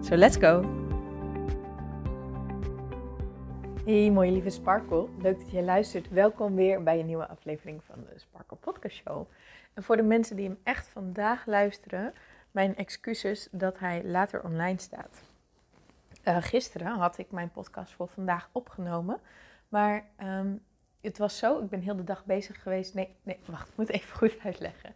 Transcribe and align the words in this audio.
So 0.00 0.16
let's 0.16 0.36
go! 0.36 0.62
Hey 3.84 4.10
mooie 4.10 4.30
lieve 4.30 4.50
Sparkle, 4.50 5.08
leuk 5.18 5.38
dat 5.38 5.50
je 5.50 5.62
luistert. 5.62 6.08
Welkom 6.08 6.54
weer 6.54 6.82
bij 6.82 7.00
een 7.00 7.06
nieuwe 7.06 7.28
aflevering 7.28 7.84
van 7.84 8.04
de 8.04 8.18
Sparkle 8.18 8.56
Podcast 8.56 8.96
Show. 8.96 9.26
En 9.74 9.82
voor 9.82 9.96
de 9.96 10.02
mensen 10.02 10.36
die 10.36 10.46
hem 10.46 10.58
echt 10.62 10.88
vandaag 10.88 11.46
luisteren, 11.46 12.12
mijn 12.50 12.76
excuses 12.76 13.48
dat 13.50 13.78
hij 13.78 14.04
later 14.04 14.44
online 14.44 14.80
staat. 14.80 15.22
Uh, 16.24 16.36
gisteren 16.40 16.86
had 16.86 17.18
ik 17.18 17.30
mijn 17.30 17.50
podcast 17.50 17.92
voor 17.92 18.08
vandaag 18.08 18.48
opgenomen, 18.52 19.20
maar 19.68 20.04
um, 20.22 20.62
het 21.00 21.18
was 21.18 21.38
zo, 21.38 21.58
ik 21.58 21.68
ben 21.68 21.80
heel 21.80 21.96
de 21.96 22.04
dag 22.04 22.24
bezig 22.24 22.62
geweest. 22.62 22.94
Nee, 22.94 23.16
nee, 23.22 23.38
wacht, 23.44 23.68
ik 23.68 23.76
moet 23.76 23.88
even 23.88 24.16
goed 24.16 24.38
uitleggen. 24.44 24.94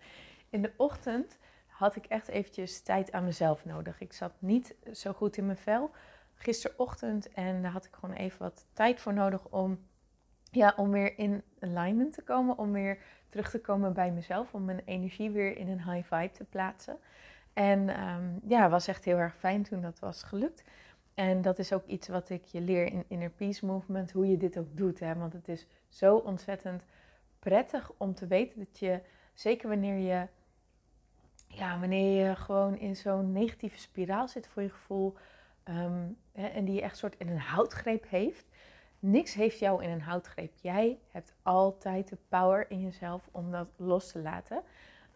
In 0.51 0.63
de 0.63 0.73
ochtend 0.77 1.39
had 1.73 1.97
ik 1.97 2.07
echt 2.07 2.29
eventjes 2.29 2.81
tijd 2.81 3.13
aan 3.13 3.25
mezelf 3.25 3.65
nodig. 3.65 4.01
Ik 4.01 4.13
zat 4.13 4.33
niet 4.39 4.75
zo 4.93 5.13
goed 5.13 5.37
in 5.37 5.47
mijn 5.47 5.59
vel 5.59 5.91
gisterochtend 6.43 7.33
en 7.33 7.63
daar 7.63 7.71
had 7.71 7.85
ik 7.85 7.95
gewoon 7.95 8.15
even 8.15 8.39
wat 8.39 8.67
tijd 8.73 9.01
voor 9.01 9.15
nodig 9.15 9.45
om, 9.49 9.79
ja, 10.51 10.75
om 10.77 10.91
weer 10.91 11.19
in 11.19 11.43
alignment 11.61 12.13
te 12.13 12.23
komen, 12.23 12.59
om 12.59 12.73
weer 12.73 12.99
terug 13.29 13.51
te 13.51 13.61
komen 13.61 13.93
bij 13.93 14.11
mezelf, 14.11 14.55
om 14.55 14.65
mijn 14.65 14.83
energie 14.85 15.31
weer 15.31 15.57
in 15.57 15.69
een 15.69 15.91
high 15.91 16.15
vibe 16.15 16.31
te 16.31 16.45
plaatsen. 16.45 16.99
En 17.53 18.03
um, 18.09 18.41
ja, 18.47 18.69
was 18.69 18.87
echt 18.87 19.05
heel 19.05 19.19
erg 19.19 19.37
fijn 19.37 19.63
toen 19.63 19.81
dat 19.81 19.99
was 19.99 20.23
gelukt. 20.23 20.65
En 21.15 21.43
dat 21.43 21.59
is 21.59 21.73
ook 21.73 21.87
iets 21.87 22.09
wat 22.09 22.31
ik 22.31 22.45
je 22.45 22.61
leer 22.61 22.87
in 22.87 23.05
Inner 23.09 23.31
Peace 23.31 23.67
Movement, 23.67 24.13
hoe 24.13 24.29
je 24.29 24.37
dit 24.37 24.59
ook 24.59 24.77
doet. 24.77 25.01
Hè? 25.01 25.15
Want 25.15 25.33
het 25.33 25.49
is 25.49 25.67
zo 25.89 26.17
ontzettend 26.17 26.85
prettig 27.39 27.93
om 27.97 28.15
te 28.15 28.27
weten 28.27 28.59
dat 28.59 28.79
je, 28.79 29.01
zeker 29.35 29.69
wanneer 29.69 29.97
je, 29.97 30.27
ja, 31.55 31.79
wanneer 31.79 32.27
je 32.27 32.37
gewoon 32.37 32.79
in 32.79 32.97
zo'n 32.97 33.33
negatieve 33.33 33.79
spiraal 33.79 34.29
zit 34.29 34.47
voor 34.47 34.63
je 34.63 34.71
gevoel, 34.71 35.15
um, 35.69 36.17
hè, 36.33 36.47
en 36.47 36.65
die 36.65 36.75
je 36.75 36.83
echt 36.83 36.97
soort 36.97 37.17
in 37.19 37.29
een 37.29 37.41
houtgreep 37.41 38.09
heeft. 38.09 38.47
Niks 38.99 39.35
heeft 39.35 39.59
jou 39.59 39.83
in 39.83 39.91
een 39.91 40.03
houtgreep. 40.03 40.53
Jij 40.61 40.99
hebt 41.11 41.35
altijd 41.43 42.09
de 42.09 42.19
power 42.29 42.71
in 42.71 42.81
jezelf 42.81 43.29
om 43.31 43.51
dat 43.51 43.69
los 43.77 44.13
te 44.13 44.19
laten. 44.19 44.63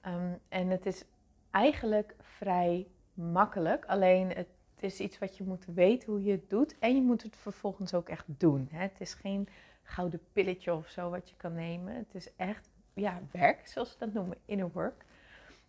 Um, 0.07 0.39
en 0.49 0.69
het 0.69 0.87
is 0.87 1.05
eigenlijk 1.51 2.15
vrij 2.21 2.87
makkelijk. 3.15 3.85
Alleen 3.85 4.29
het 4.29 4.49
het 4.77 4.85
is 4.85 5.01
iets 5.01 5.19
wat 5.19 5.37
je 5.37 5.45
moet 5.45 5.65
weten 5.75 6.13
hoe 6.13 6.23
je 6.23 6.31
het 6.31 6.51
doet. 6.51 6.79
En 6.79 6.95
je 6.95 7.03
moet 7.03 7.23
het 7.23 7.37
vervolgens 7.37 7.95
ook 7.95 8.09
echt 8.09 8.25
doen. 8.27 8.69
Hè? 8.71 8.83
Het 8.83 9.01
is 9.01 9.15
geen 9.15 9.49
gouden 9.83 10.21
pilletje 10.33 10.75
of 10.75 10.89
zo 10.89 11.11
wat 11.11 11.29
je 11.29 11.37
kan 11.37 11.55
nemen. 11.55 11.95
Het 11.95 12.15
is 12.15 12.29
echt 12.37 12.71
ja, 12.95 13.21
werk, 13.31 13.67
zoals 13.67 13.91
ze 13.91 13.99
dat 13.99 14.13
noemen, 14.13 14.37
inner 14.45 14.71
work. 14.73 15.05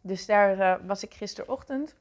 Dus 0.01 0.25
daar 0.25 0.57
uh, 0.57 0.87
was 0.87 1.03
ik 1.03 1.13
gisterochtend 1.13 1.95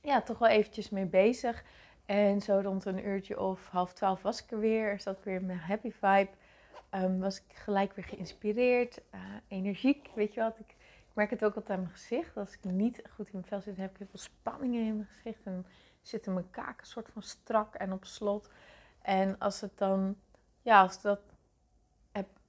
ja, 0.00 0.22
toch 0.22 0.38
wel 0.38 0.48
eventjes 0.48 0.90
mee 0.90 1.06
bezig. 1.06 1.64
En 2.06 2.40
zo 2.40 2.60
rond 2.62 2.84
een 2.84 3.06
uurtje 3.06 3.40
of 3.40 3.68
half 3.68 3.92
twaalf 3.92 4.22
was 4.22 4.42
ik 4.42 4.50
er 4.50 4.58
weer. 4.58 5.00
Zat 5.00 5.18
ik 5.18 5.24
weer 5.24 5.40
in 5.40 5.46
mijn 5.46 5.58
happy 5.58 5.92
vibe. 5.92 6.30
Um, 6.90 7.20
was 7.20 7.36
ik 7.36 7.56
gelijk 7.56 7.92
weer 7.92 8.04
geïnspireerd, 8.04 9.00
uh, 9.14 9.20
energiek. 9.48 10.10
Weet 10.14 10.34
je 10.34 10.40
wat, 10.40 10.58
ik, 10.58 10.70
ik 11.08 11.14
merk 11.14 11.30
het 11.30 11.44
ook 11.44 11.54
altijd 11.54 11.78
aan 11.78 11.84
mijn 11.84 11.94
gezicht. 11.94 12.36
Als 12.36 12.52
ik 12.52 12.64
niet 12.64 13.02
goed 13.14 13.26
in 13.26 13.32
mijn 13.32 13.44
vel 13.44 13.60
zit, 13.60 13.76
heb 13.76 13.90
ik 13.90 13.98
heel 13.98 14.06
veel 14.10 14.18
spanningen 14.18 14.86
in 14.86 14.96
mijn 14.96 15.08
gezicht. 15.08 15.40
En 15.44 15.66
zitten 16.02 16.32
mijn 16.34 16.50
kaken 16.50 16.86
soort 16.86 17.08
van 17.12 17.22
strak 17.22 17.74
en 17.74 17.92
op 17.92 18.04
slot. 18.04 18.50
En 19.02 19.38
als 19.38 19.60
het 19.60 19.78
dan, 19.78 20.16
ja, 20.62 20.80
als 20.80 21.00
dat 21.00 21.20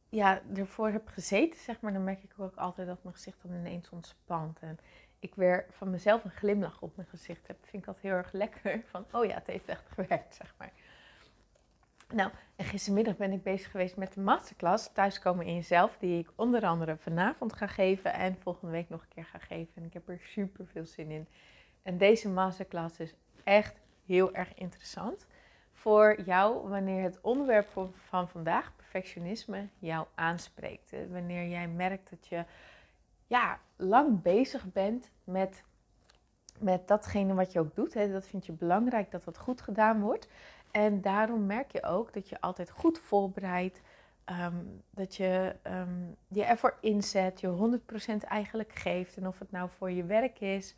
ja, 0.09 0.42
ervoor 0.56 0.90
heb 0.90 1.08
gezeten, 1.08 1.59
zeg 1.59 1.81
maar, 1.81 1.94
dan 1.94 2.03
merk 2.03 2.24
ik 2.24 2.31
ook 2.38 2.56
altijd 2.56 2.88
dat 2.88 3.03
mijn 3.03 3.16
gezicht 3.16 3.42
dan 3.42 3.53
ineens 3.53 3.90
ontspant. 3.90 4.59
En 4.59 4.80
ik 5.20 5.36
weer 5.36 5.66
van 5.70 5.90
mezelf 5.90 6.24
een 6.24 6.31
glimlach 6.31 6.81
op 6.81 6.96
mijn 6.96 7.08
gezicht 7.08 7.47
heb. 7.47 7.58
Vind 7.62 7.84
ik 7.84 7.86
dat 7.86 8.00
heel 8.00 8.12
erg 8.12 8.31
lekker. 8.31 8.81
Van, 8.92 9.06
oh 9.12 9.25
ja, 9.25 9.34
het 9.34 9.47
heeft 9.47 9.68
echt 9.68 9.86
gewerkt, 9.90 10.36
zeg 10.36 10.56
maar. 10.58 10.72
Nou, 12.14 12.31
en 12.56 12.66
gistermiddag 12.66 13.18
ben 13.18 13.31
ik 13.31 13.44
bezig 13.44 13.72
geweest 13.72 13.97
met 13.97 14.14
de 14.14 14.20
masterclass 14.20 14.90
Thuiskomen 14.94 15.46
in 15.46 15.56
Jezelf, 15.56 15.97
die 16.00 16.20
ik 16.20 16.31
onder 16.36 16.66
andere 16.66 16.97
vanavond 16.97 17.53
ga 17.53 17.68
geven 17.68 18.14
en 18.14 18.38
volgende 18.40 18.72
week 18.72 18.90
nog 18.90 19.02
een 19.02 19.08
keer 19.08 19.26
ga 19.26 19.38
geven. 19.38 19.74
En 19.76 19.84
ik 19.84 19.94
heb 19.94 20.09
er 20.09 20.20
super 20.22 20.68
veel 20.68 20.86
zin 20.86 21.12
in. 21.12 21.28
En 21.81 21.97
deze 21.97 22.30
masterclass 22.30 23.00
is 23.00 23.16
echt 23.44 23.80
heel 24.06 24.34
erg 24.34 24.53
interessant 24.53 25.28
voor 25.79 26.22
jou 26.22 26.69
wanneer 26.69 27.03
het 27.03 27.22
onderwerp 27.22 27.67
van 28.07 28.29
vandaag, 28.29 28.75
perfectionisme, 28.75 29.67
jou 29.79 30.06
aanspreekt. 30.16 30.94
Wanneer 31.12 31.47
jij 31.47 31.67
merkt 31.67 32.09
dat 32.09 32.28
je 32.28 32.45
ja, 33.28 33.59
lang 33.75 34.22
bezig 34.22 34.72
bent 34.72 35.12
met, 35.23 35.63
met 36.59 36.88
datgene 36.88 37.34
wat 37.34 37.51
je 37.51 37.59
ook 37.59 37.75
doet. 37.75 37.94
Hè. 37.94 38.12
Dat 38.12 38.28
vind 38.28 38.45
je 38.45 38.51
belangrijk 38.51 39.12
dat 39.12 39.23
dat 39.23 39.38
goed 39.38 39.62
gedaan 39.62 40.01
wordt. 40.01 40.28
En 40.72 41.01
daarom 41.01 41.45
merk 41.45 41.72
je 41.72 41.84
ook 41.84 42.13
dat 42.13 42.29
je 42.29 42.41
altijd 42.41 42.69
goed 42.69 43.00
voorbereidt. 43.00 43.81
Um, 44.25 44.84
dat 44.90 45.16
je 45.16 45.56
um, 45.63 46.16
je 46.28 46.44
ervoor 46.44 46.78
inzet, 46.81 47.40
je 47.40 47.79
100% 48.23 48.28
eigenlijk 48.28 48.73
geeft. 48.73 49.17
En 49.17 49.28
of 49.28 49.40
het 49.40 49.51
nou 49.51 49.69
voor 49.78 49.91
je 49.91 50.03
werk 50.03 50.40
is, 50.40 50.75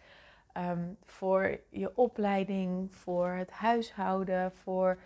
um, 0.58 0.98
voor 1.04 1.60
je 1.70 1.98
opleiding, 1.98 2.96
voor 2.96 3.30
het 3.30 3.52
huishouden, 3.52 4.52
voor, 4.52 5.00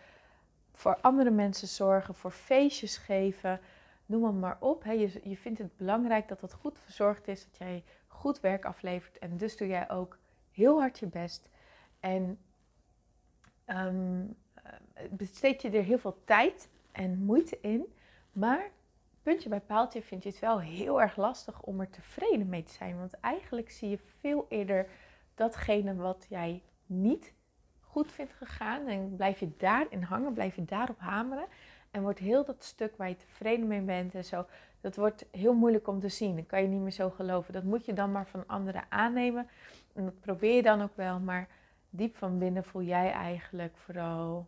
voor 0.72 0.98
andere 1.02 1.32
mensen 1.32 1.68
zorgen, 1.68 2.16
voor 2.16 2.32
feestjes 2.32 2.98
geven. 2.98 3.60
Noem 4.06 4.26
het 4.26 4.36
maar 4.36 4.58
op. 4.60 4.84
Je, 4.84 5.20
je 5.24 5.38
vindt 5.38 5.60
het 5.60 5.78
belangrijk 5.78 6.28
dat 6.28 6.42
het 6.42 6.54
goed 6.54 6.80
verzorgd 6.80 7.28
is, 7.28 7.44
dat 7.46 7.58
jij 7.58 7.84
goed 8.08 8.40
werk 8.40 8.66
aflevert. 8.66 9.18
En 9.18 9.38
dus 9.38 9.58
doe 9.58 9.68
jij 9.68 9.90
ook 9.90 10.18
heel 10.52 10.80
hard 10.80 11.00
je 11.00 11.08
best. 11.08 11.50
En 12.00 12.40
um, 13.68 14.36
besteed 15.10 15.62
je 15.62 15.70
er 15.70 15.84
heel 15.84 16.00
veel 16.00 16.22
tijd 16.26 16.70
en 16.92 17.18
moeite 17.18 17.60
in. 17.62 17.94
Maar 18.32 18.72
puntje 19.22 19.50
bij 19.50 19.62
paaltje 19.62 20.02
vind 20.02 20.24
je 20.24 20.30
het 20.30 20.40
wel 20.40 20.60
heel 20.60 21.02
erg 21.02 21.16
lastig 21.16 21.62
om 21.62 21.80
er 21.80 21.90
tevreden 21.90 22.50
mee 22.50 22.64
te 22.64 22.74
zijn. 22.74 22.98
Want 22.98 23.20
eigenlijk 23.20 23.72
zie 23.72 23.90
je 23.90 23.98
veel 23.98 24.46
eerder 24.50 24.88
datgene 25.36 25.96
wat 25.96 26.26
jij 26.30 26.64
niet 26.86 27.34
goed 27.80 28.12
vindt 28.12 28.34
gegaan. 28.34 28.88
En 28.88 29.16
blijf 29.16 29.40
je 29.40 29.52
daarin 29.58 30.02
hangen, 30.02 30.34
blijf 30.34 30.56
je 30.56 30.66
daarop 30.66 31.00
hameren. 31.00 31.46
En 31.92 32.02
wordt 32.02 32.20
heel 32.20 32.46
dat 32.46 32.64
stuk 32.64 32.98
waar 32.98 33.10
je 33.10 33.16
tevreden 33.16 33.68
mee 33.68 33.82
bent 33.82 34.16
en 34.16 34.26
zo, 34.26 34.46
dat 34.82 34.96
wordt 34.96 35.26
heel 35.32 35.54
moeilijk 35.54 35.88
om 35.88 36.00
te 36.00 36.10
zien. 36.10 36.36
Dat 36.36 36.46
kan 36.46 36.62
je 36.62 36.68
niet 36.68 36.82
meer 36.82 36.92
zo 36.92 37.10
geloven. 37.10 37.54
Dat 37.54 37.64
moet 37.64 37.86
je 37.86 37.94
dan 37.94 38.12
maar 38.12 38.28
van 38.28 38.48
anderen 38.48 38.84
aannemen. 38.90 39.48
En 39.94 40.04
dat 40.04 40.20
probeer 40.20 40.56
je 40.56 40.62
dan 40.62 40.82
ook 40.82 40.96
wel, 40.96 41.20
maar 41.20 41.48
diep 41.90 42.16
van 42.16 42.38
binnen 42.38 42.64
voel 42.64 42.82
jij 42.82 43.12
eigenlijk 43.12 43.78
vooral 43.78 44.48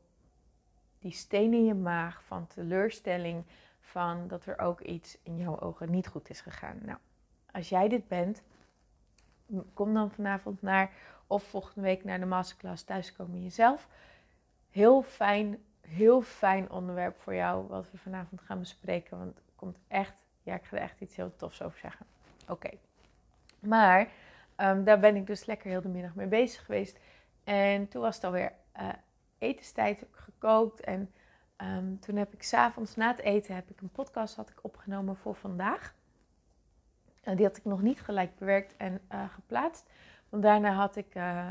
die 1.00 1.12
steen 1.12 1.54
in 1.54 1.66
je 1.66 1.74
maag 1.74 2.24
van 2.24 2.48
teleurstelling, 2.48 3.44
van 3.80 4.28
dat 4.28 4.46
er 4.46 4.60
ook 4.60 4.82
iets 4.82 5.18
in 5.24 5.38
jouw 5.38 5.60
ogen 5.60 5.92
niet 5.92 6.08
goed 6.08 6.30
is 6.30 6.42
gegaan. 6.42 6.78
Nou, 6.86 6.98
als 7.52 7.70
jij 7.70 7.88
dit 7.88 8.08
bent, 8.08 8.42
kom 9.74 9.94
dan 9.94 10.12
vanavond 10.12 10.62
naar 10.62 10.92
of 11.28 11.44
volgende 11.44 11.82
week 11.82 12.04
naar 12.04 12.20
de 12.20 12.26
masterclass 12.26 12.84
Thuiskomen 12.84 13.44
Jezelf. 13.44 13.88
Heel 14.70 15.02
fijn, 15.02 15.64
heel 15.82 16.22
fijn 16.22 16.72
onderwerp 16.72 17.18
voor 17.20 17.36
jou 17.36 17.68
wat 17.68 17.92
we 17.92 17.98
vanavond 17.98 18.42
gaan 18.42 18.60
bespreken. 18.60 19.18
Want 19.18 19.36
het 19.36 19.56
komt 19.56 19.78
echt, 19.88 20.26
ja, 20.44 20.56
ik 20.56 20.64
ga 20.64 20.76
er 20.76 20.84
echt 20.84 21.02
iets 21.02 21.16
heel 21.16 21.36
tofs 21.36 21.62
over 21.62 21.80
zeggen. 21.80 22.06
Oké. 22.48 22.70
Maar 23.60 24.08
um, 24.58 24.84
daar 24.84 25.00
ben 25.00 25.16
ik 25.16 25.28
dus 25.28 25.46
lekker 25.46 25.70
heel 25.70 25.82
de 25.82 25.88
middag 25.88 26.16
mee 26.16 26.28
bezig 26.28 26.66
geweest. 26.66 27.00
En 27.44 27.88
toen 27.88 28.02
was 28.02 28.16
het 28.16 28.24
alweer 28.24 28.52
uh, 28.80 28.90
etenstijd 29.38 30.06
gekookt. 30.12 30.80
En 30.80 31.12
um, 31.58 32.00
toen 32.00 32.16
heb 32.16 32.34
ik 32.34 32.44
s'avonds 32.44 32.96
na 32.96 33.08
het 33.08 33.20
eten 33.20 33.56
heb 33.56 33.70
ik 33.70 33.82
een 33.82 33.90
podcast 33.90 34.36
had 34.36 34.50
ik 34.50 34.60
opgenomen 34.62 35.16
voor 35.16 35.36
vandaag. 35.36 35.94
Uh, 37.28 37.36
die 37.36 37.46
had 37.46 37.58
ik 37.58 37.66
nog 37.66 37.82
niet 37.82 38.02
gelijk 38.02 38.38
bewerkt 38.38 38.78
en 38.78 39.02
uh, 39.12 39.30
geplaatst. 39.30 39.90
Want 40.30 40.44
daarna 40.44 40.72
had 40.72 40.96
ik, 40.96 41.16
uh, 41.16 41.50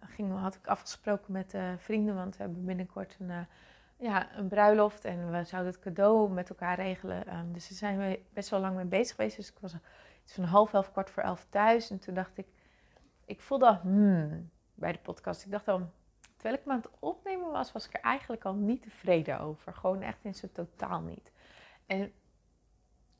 ging, 0.00 0.38
had 0.38 0.54
ik 0.54 0.66
afgesproken 0.66 1.32
met 1.32 1.54
vrienden, 1.76 2.14
want 2.14 2.36
we 2.36 2.42
hebben 2.42 2.64
binnenkort 2.64 3.16
een, 3.20 3.46
ja, 3.96 4.36
een 4.36 4.48
bruiloft 4.48 5.04
en 5.04 5.30
we 5.30 5.44
zouden 5.44 5.72
het 5.72 5.82
cadeau 5.82 6.30
met 6.30 6.48
elkaar 6.48 6.76
regelen. 6.76 7.36
Um, 7.36 7.52
dus 7.52 7.68
daar 7.68 7.78
zijn 7.78 7.98
we 7.98 8.20
best 8.32 8.50
wel 8.50 8.60
lang 8.60 8.76
mee 8.76 8.84
bezig 8.84 9.16
geweest. 9.16 9.36
Dus 9.36 9.50
ik 9.50 9.58
was 9.60 9.74
iets 10.24 10.34
van 10.34 10.44
half 10.44 10.72
elf, 10.74 10.92
kwart 10.92 11.10
voor 11.10 11.22
elf 11.22 11.46
thuis. 11.48 11.90
En 11.90 11.98
toen 11.98 12.14
dacht 12.14 12.38
ik, 12.38 12.46
ik 13.24 13.40
voelde 13.40 13.66
al 13.66 13.78
hmm, 13.80 14.50
bij 14.74 14.92
de 14.92 14.98
podcast. 14.98 15.44
Ik 15.44 15.50
dacht 15.50 15.68
al, 15.68 15.90
terwijl 16.34 16.54
ik 16.54 16.64
me 16.64 16.72
aan 16.72 16.78
het 16.78 16.90
opnemen 16.98 17.50
was, 17.50 17.72
was 17.72 17.86
ik 17.86 17.94
er 17.94 18.00
eigenlijk 18.00 18.44
al 18.44 18.54
niet 18.54 18.82
tevreden 18.82 19.40
over. 19.40 19.72
Gewoon 19.72 20.02
echt 20.02 20.24
in 20.24 20.34
zijn 20.34 20.52
totaal 20.52 21.00
niet. 21.00 21.32
En 21.86 22.12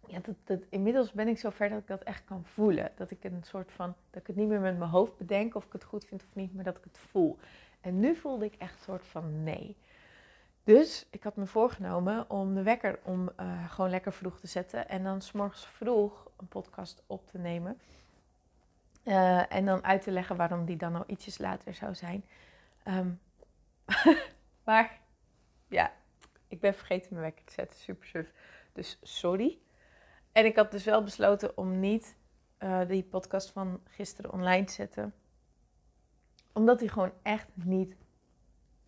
ja, 0.07 0.21
dat, 0.45 0.61
inmiddels 0.69 1.13
ben 1.13 1.29
ik 1.29 1.39
zover 1.39 1.69
dat 1.69 1.79
ik 1.79 1.87
dat 1.87 2.03
echt 2.03 2.25
kan 2.25 2.45
voelen. 2.45 2.93
Dat 2.97 3.11
ik 3.11 3.25
een 3.25 3.43
soort 3.43 3.73
van, 3.73 3.95
dat 4.11 4.21
ik 4.21 4.27
het 4.27 4.37
niet 4.37 4.49
meer 4.49 4.61
met 4.61 4.79
mijn 4.79 4.91
hoofd 4.91 5.17
bedenk 5.17 5.55
of 5.55 5.65
ik 5.65 5.73
het 5.73 5.85
goed 5.85 6.05
vind 6.05 6.23
of 6.23 6.35
niet, 6.35 6.55
maar 6.55 6.65
dat 6.65 6.77
ik 6.77 6.85
het 6.85 6.99
voel. 6.99 7.39
En 7.81 8.01
nu 8.01 8.17
voelde 8.17 8.45
ik 8.45 8.55
echt 8.55 8.75
een 8.75 8.83
soort 8.83 9.07
van 9.07 9.43
nee. 9.43 9.77
Dus 10.65 11.07
ik 11.11 11.23
had 11.23 11.37
me 11.37 11.47
voorgenomen 11.47 12.31
om 12.31 12.55
de 12.55 12.63
wekker 12.63 12.99
om 13.03 13.31
uh, 13.41 13.71
gewoon 13.71 13.91
lekker 13.91 14.13
vroeg 14.13 14.41
te 14.41 14.47
zetten. 14.47 14.89
En 14.89 15.03
dan 15.03 15.21
s'morgens 15.21 15.67
vroeg 15.67 16.31
een 16.37 16.49
podcast 16.49 17.03
op 17.07 17.31
te 17.31 17.39
nemen. 17.39 17.81
Uh, 19.05 19.53
en 19.53 19.65
dan 19.65 19.85
uit 19.85 20.03
te 20.03 20.11
leggen 20.11 20.37
waarom 20.37 20.65
die 20.65 20.77
dan 20.77 20.95
al 20.95 21.05
ietsjes 21.07 21.39
later 21.39 21.75
zou 21.75 21.95
zijn. 21.95 22.25
Um, 22.85 23.21
maar 24.65 25.01
ja, 25.69 25.93
ik 26.49 26.61
ben 26.61 26.75
vergeten 26.75 27.09
mijn 27.11 27.25
wekker 27.25 27.45
te 27.45 27.53
zetten. 27.53 27.79
Super 27.79 28.07
suf. 28.07 28.33
Dus 28.73 28.99
sorry. 29.03 29.59
En 30.37 30.45
ik 30.45 30.57
had 30.57 30.71
dus 30.71 30.85
wel 30.85 31.03
besloten 31.03 31.57
om 31.57 31.81
niet 31.81 32.17
uh, 32.59 32.89
die 32.89 33.03
podcast 33.03 33.51
van 33.51 33.81
gisteren 33.85 34.33
online 34.33 34.65
te 34.65 34.73
zetten. 34.73 35.15
Omdat 36.53 36.79
die 36.79 36.89
gewoon 36.89 37.13
echt 37.23 37.49
niet, 37.55 37.97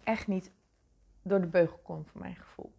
echt 0.05 0.27
niet 0.27 0.53
door 1.23 1.41
de 1.41 1.47
beugel 1.47 1.79
komt, 1.79 2.09
voor 2.11 2.21
mijn 2.21 2.37
gevoel. 2.37 2.73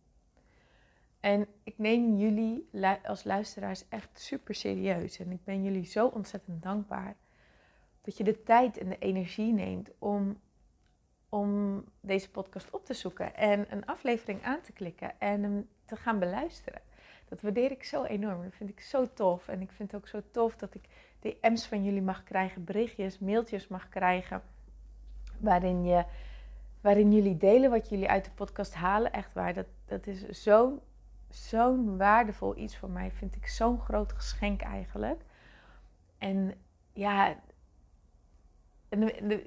En 1.20 1.48
ik 1.64 1.78
neem 1.78 2.18
jullie 2.18 2.70
als 3.04 3.24
luisteraars 3.24 3.88
echt 3.88 4.20
super 4.20 4.56
serieus. 4.56 5.20
En 5.20 5.32
ik 5.32 5.44
ben 5.44 5.64
jullie 5.64 5.86
zo 5.86 6.08
ontzettend 6.08 6.64
dankbaar 6.64 7.16
dat 8.02 8.18
je 8.18 8.24
de 8.24 8.44
tijd 8.44 8.78
en 8.78 8.90
de 8.90 8.98
energie 8.98 9.54
neemt 9.54 9.90
om, 10.00 10.40
om 11.30 11.84
deze 12.00 12.32
podcast 12.32 12.70
op 12.70 12.86
te 12.86 12.94
zoeken 12.94 13.36
en 13.36 13.66
een 13.74 13.86
aflevering 13.86 14.44
aan 14.44 14.62
te 14.62 14.72
klikken 14.72 15.20
en 15.20 15.44
hem 15.44 15.70
te 15.86 15.96
gaan 15.96 16.20
beluisteren. 16.20 16.89
Dat 17.30 17.42
waardeer 17.42 17.72
ik 17.72 17.84
zo 17.84 18.04
enorm. 18.04 18.44
Dat 18.44 18.56
vind 18.56 18.70
ik 18.70 18.80
zo 18.80 19.14
tof. 19.14 19.48
En 19.48 19.62
ik 19.62 19.72
vind 19.72 19.92
het 19.92 20.02
ook 20.02 20.08
zo 20.08 20.22
tof 20.32 20.56
dat 20.56 20.76
ik 20.76 20.84
DM's 21.20 21.68
van 21.68 21.84
jullie 21.84 22.02
mag 22.02 22.24
krijgen, 22.24 22.64
berichtjes, 22.64 23.20
mailtjes 23.20 23.68
mag 23.68 23.90
krijgen. 23.90 24.42
Waarin, 25.40 25.84
je, 25.84 26.06
waarin 26.82 27.14
jullie 27.14 27.38
delen 27.38 27.70
wat 27.70 27.90
jullie 27.90 28.10
uit 28.10 28.26
de 28.26 28.32
podcast 28.32 28.74
halen. 28.74 29.12
Echt 29.14 29.34
waar. 29.34 29.54
Dat, 29.54 29.68
dat 29.86 30.08
is 30.08 30.44
zo'n 30.44 30.80
zo'n 31.30 31.98
waardevol 31.98 32.58
iets 32.58 32.78
voor 32.78 32.90
mij. 32.90 33.12
Vind 33.12 33.36
ik 33.36 33.48
zo'n 33.48 33.80
groot 33.80 34.14
geschenk 34.14 34.62
eigenlijk. 34.62 35.22
En 36.18 36.54
ja, 36.94 37.36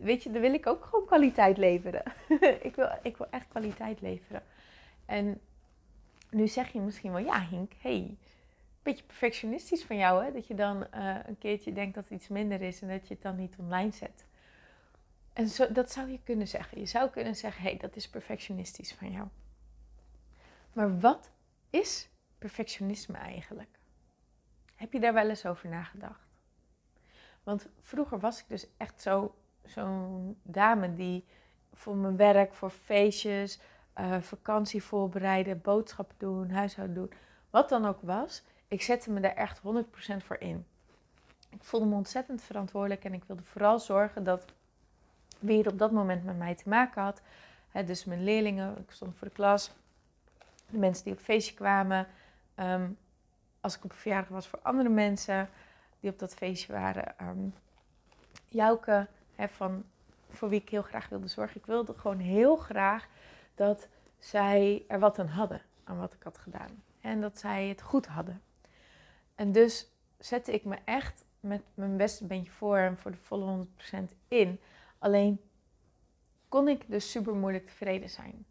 weet 0.03 0.23
je, 0.23 0.31
dan 0.31 0.41
wil 0.41 0.55
ik 0.55 0.67
ook 0.67 0.85
gewoon 0.85 1.07
kwaliteit 1.07 1.57
leveren. 1.57 2.03
ik, 2.69 2.75
wil, 2.75 2.89
ik 3.03 3.17
wil 3.17 3.27
echt 3.31 3.49
kwaliteit 3.49 4.01
leveren. 4.01 4.43
En 5.07 5.41
nu 6.33 6.49
zeg 6.49 6.73
je 6.73 6.81
misschien 6.81 7.13
wel, 7.13 7.25
ja 7.25 7.41
Hink, 7.41 7.73
hey, 7.79 8.17
beetje 8.83 9.05
perfectionistisch 9.05 9.85
van 9.85 9.97
jou 9.97 10.25
hè. 10.25 10.33
Dat 10.33 10.47
je 10.47 10.55
dan 10.55 10.87
uh, 10.95 11.17
een 11.27 11.39
keertje 11.39 11.73
denkt 11.73 11.95
dat 11.95 12.05
het 12.05 12.13
iets 12.13 12.29
minder 12.29 12.61
is 12.61 12.83
en 12.83 12.89
dat 12.89 13.09
je 13.09 13.15
het 13.15 13.23
dan 13.23 13.37
niet 13.37 13.57
online 13.59 13.91
zet. 13.91 14.25
En 15.33 15.49
zo, 15.49 15.73
dat 15.73 15.93
zou 15.93 16.11
je 16.11 16.21
kunnen 16.25 16.49
zeggen. 16.49 16.79
Je 16.79 16.87
zou 16.87 17.11
kunnen 17.11 17.37
zeggen, 17.37 17.63
hey, 17.63 17.77
dat 17.77 17.97
is 17.97 18.09
perfectionistisch 18.09 18.93
van 18.93 19.11
jou. 19.11 19.29
Maar 20.73 21.01
wat 21.01 21.31
is 21.71 22.09
perfectionisme 22.39 23.17
eigenlijk? 23.19 23.79
Heb 24.75 24.93
je 24.93 25.01
daar 25.01 25.13
wel 25.13 25.29
eens 25.29 25.47
over 25.47 25.69
nagedacht? 25.69 26.27
Want 27.43 27.69
vroeger 27.81 28.19
was 28.19 28.41
ik 28.41 28.45
dus 28.49 28.67
echt 28.77 29.03
zo, 29.03 29.35
zo'n 29.65 30.39
dame 30.43 30.95
die 30.95 31.25
voor 31.73 31.97
mijn 31.97 32.17
werk, 32.17 32.55
voor 32.55 32.71
feestjes, 32.71 33.61
uh, 34.01 34.21
vakantie 34.21 34.83
voorbereiden, 34.83 35.61
boodschappen 35.61 36.17
doen, 36.19 36.51
huishouden 36.51 36.97
doen, 36.97 37.13
wat 37.51 37.69
dan 37.69 37.87
ook 37.87 38.01
was. 38.03 38.43
Ik 38.69 38.83
zette 38.83 39.11
me 39.11 39.21
daar 39.21 39.35
echt 39.35 39.59
100% 39.59 39.63
voor 40.25 40.37
in. 40.39 40.67
Ik 41.51 41.65
voelde 41.65 41.87
me 41.87 41.95
ontzettend 41.95 42.43
verantwoordelijk 42.43 43.05
en 43.05 43.13
ik 43.13 43.25
wilde 43.27 43.43
vooral 43.43 43.79
zorgen 43.79 44.25
dat 44.25 44.45
wie 45.39 45.65
er 45.65 45.71
op 45.71 45.79
dat 45.79 45.91
moment 45.91 46.25
met 46.25 46.39
mij 46.39 46.55
te 46.55 46.69
maken 46.69 47.03
had, 47.03 47.23
hè, 47.69 47.85
dus 47.85 48.05
mijn 48.05 48.25
leerlingen, 48.25 48.79
ik 48.79 48.91
stond 48.91 49.17
voor 49.17 49.29
de 49.29 49.35
klas, 49.35 49.73
de 50.71 50.79
mensen 50.79 51.05
die 51.05 51.13
op 51.13 51.19
feestje 51.19 51.55
kwamen, 51.55 52.07
ehm, 52.55 52.91
als 53.61 53.77
ik 53.77 53.85
op 53.85 53.93
verjaardag 53.93 54.29
was 54.29 54.49
voor 54.49 54.59
andere 54.63 54.89
mensen 54.89 55.49
die 56.01 56.11
op 56.11 56.19
dat 56.19 56.35
feestje 56.35 56.73
waren, 56.73 57.15
um, 57.21 57.55
Jouke, 58.49 59.07
hè, 59.35 59.49
van, 59.49 59.85
voor 60.31 60.49
wie 60.49 60.61
ik 60.61 60.69
heel 60.69 60.83
graag 60.83 61.09
wilde 61.09 61.29
zorgen. 61.29 61.57
Ik 61.57 61.67
wilde 61.67 61.95
gewoon 61.95 62.19
heel 62.19 62.57
graag 62.57 63.09
dat 63.55 63.89
zij 64.19 64.85
er 64.89 64.99
wat 64.99 65.19
aan 65.19 65.27
hadden 65.27 65.63
aan 65.85 65.99
wat 65.99 66.15
ik 66.15 66.23
had 66.23 66.39
gedaan. 66.39 66.83
En 67.01 67.21
dat 67.21 67.39
zij 67.39 67.69
het 67.69 67.83
goed 67.83 68.07
hadden. 68.07 68.43
En 69.35 69.53
dus 69.53 69.87
zette 70.19 70.53
ik 70.53 70.65
me 70.65 70.79
echt 70.85 71.25
met 71.41 71.63
mijn 71.75 71.97
beste 71.97 72.27
beentje 72.27 72.53
voor 72.53 72.79
en 72.79 72.99
voor 72.99 73.11
de 73.11 73.17
volle 73.17 73.67
100% 73.67 73.99
in. 74.29 74.61
Alleen 74.99 75.41
kon 76.49 76.69
ik 76.69 76.85
dus 76.87 77.11
super 77.11 77.35
moeilijk 77.35 77.67
tevreden 77.67 78.11
zijn. 78.11 78.45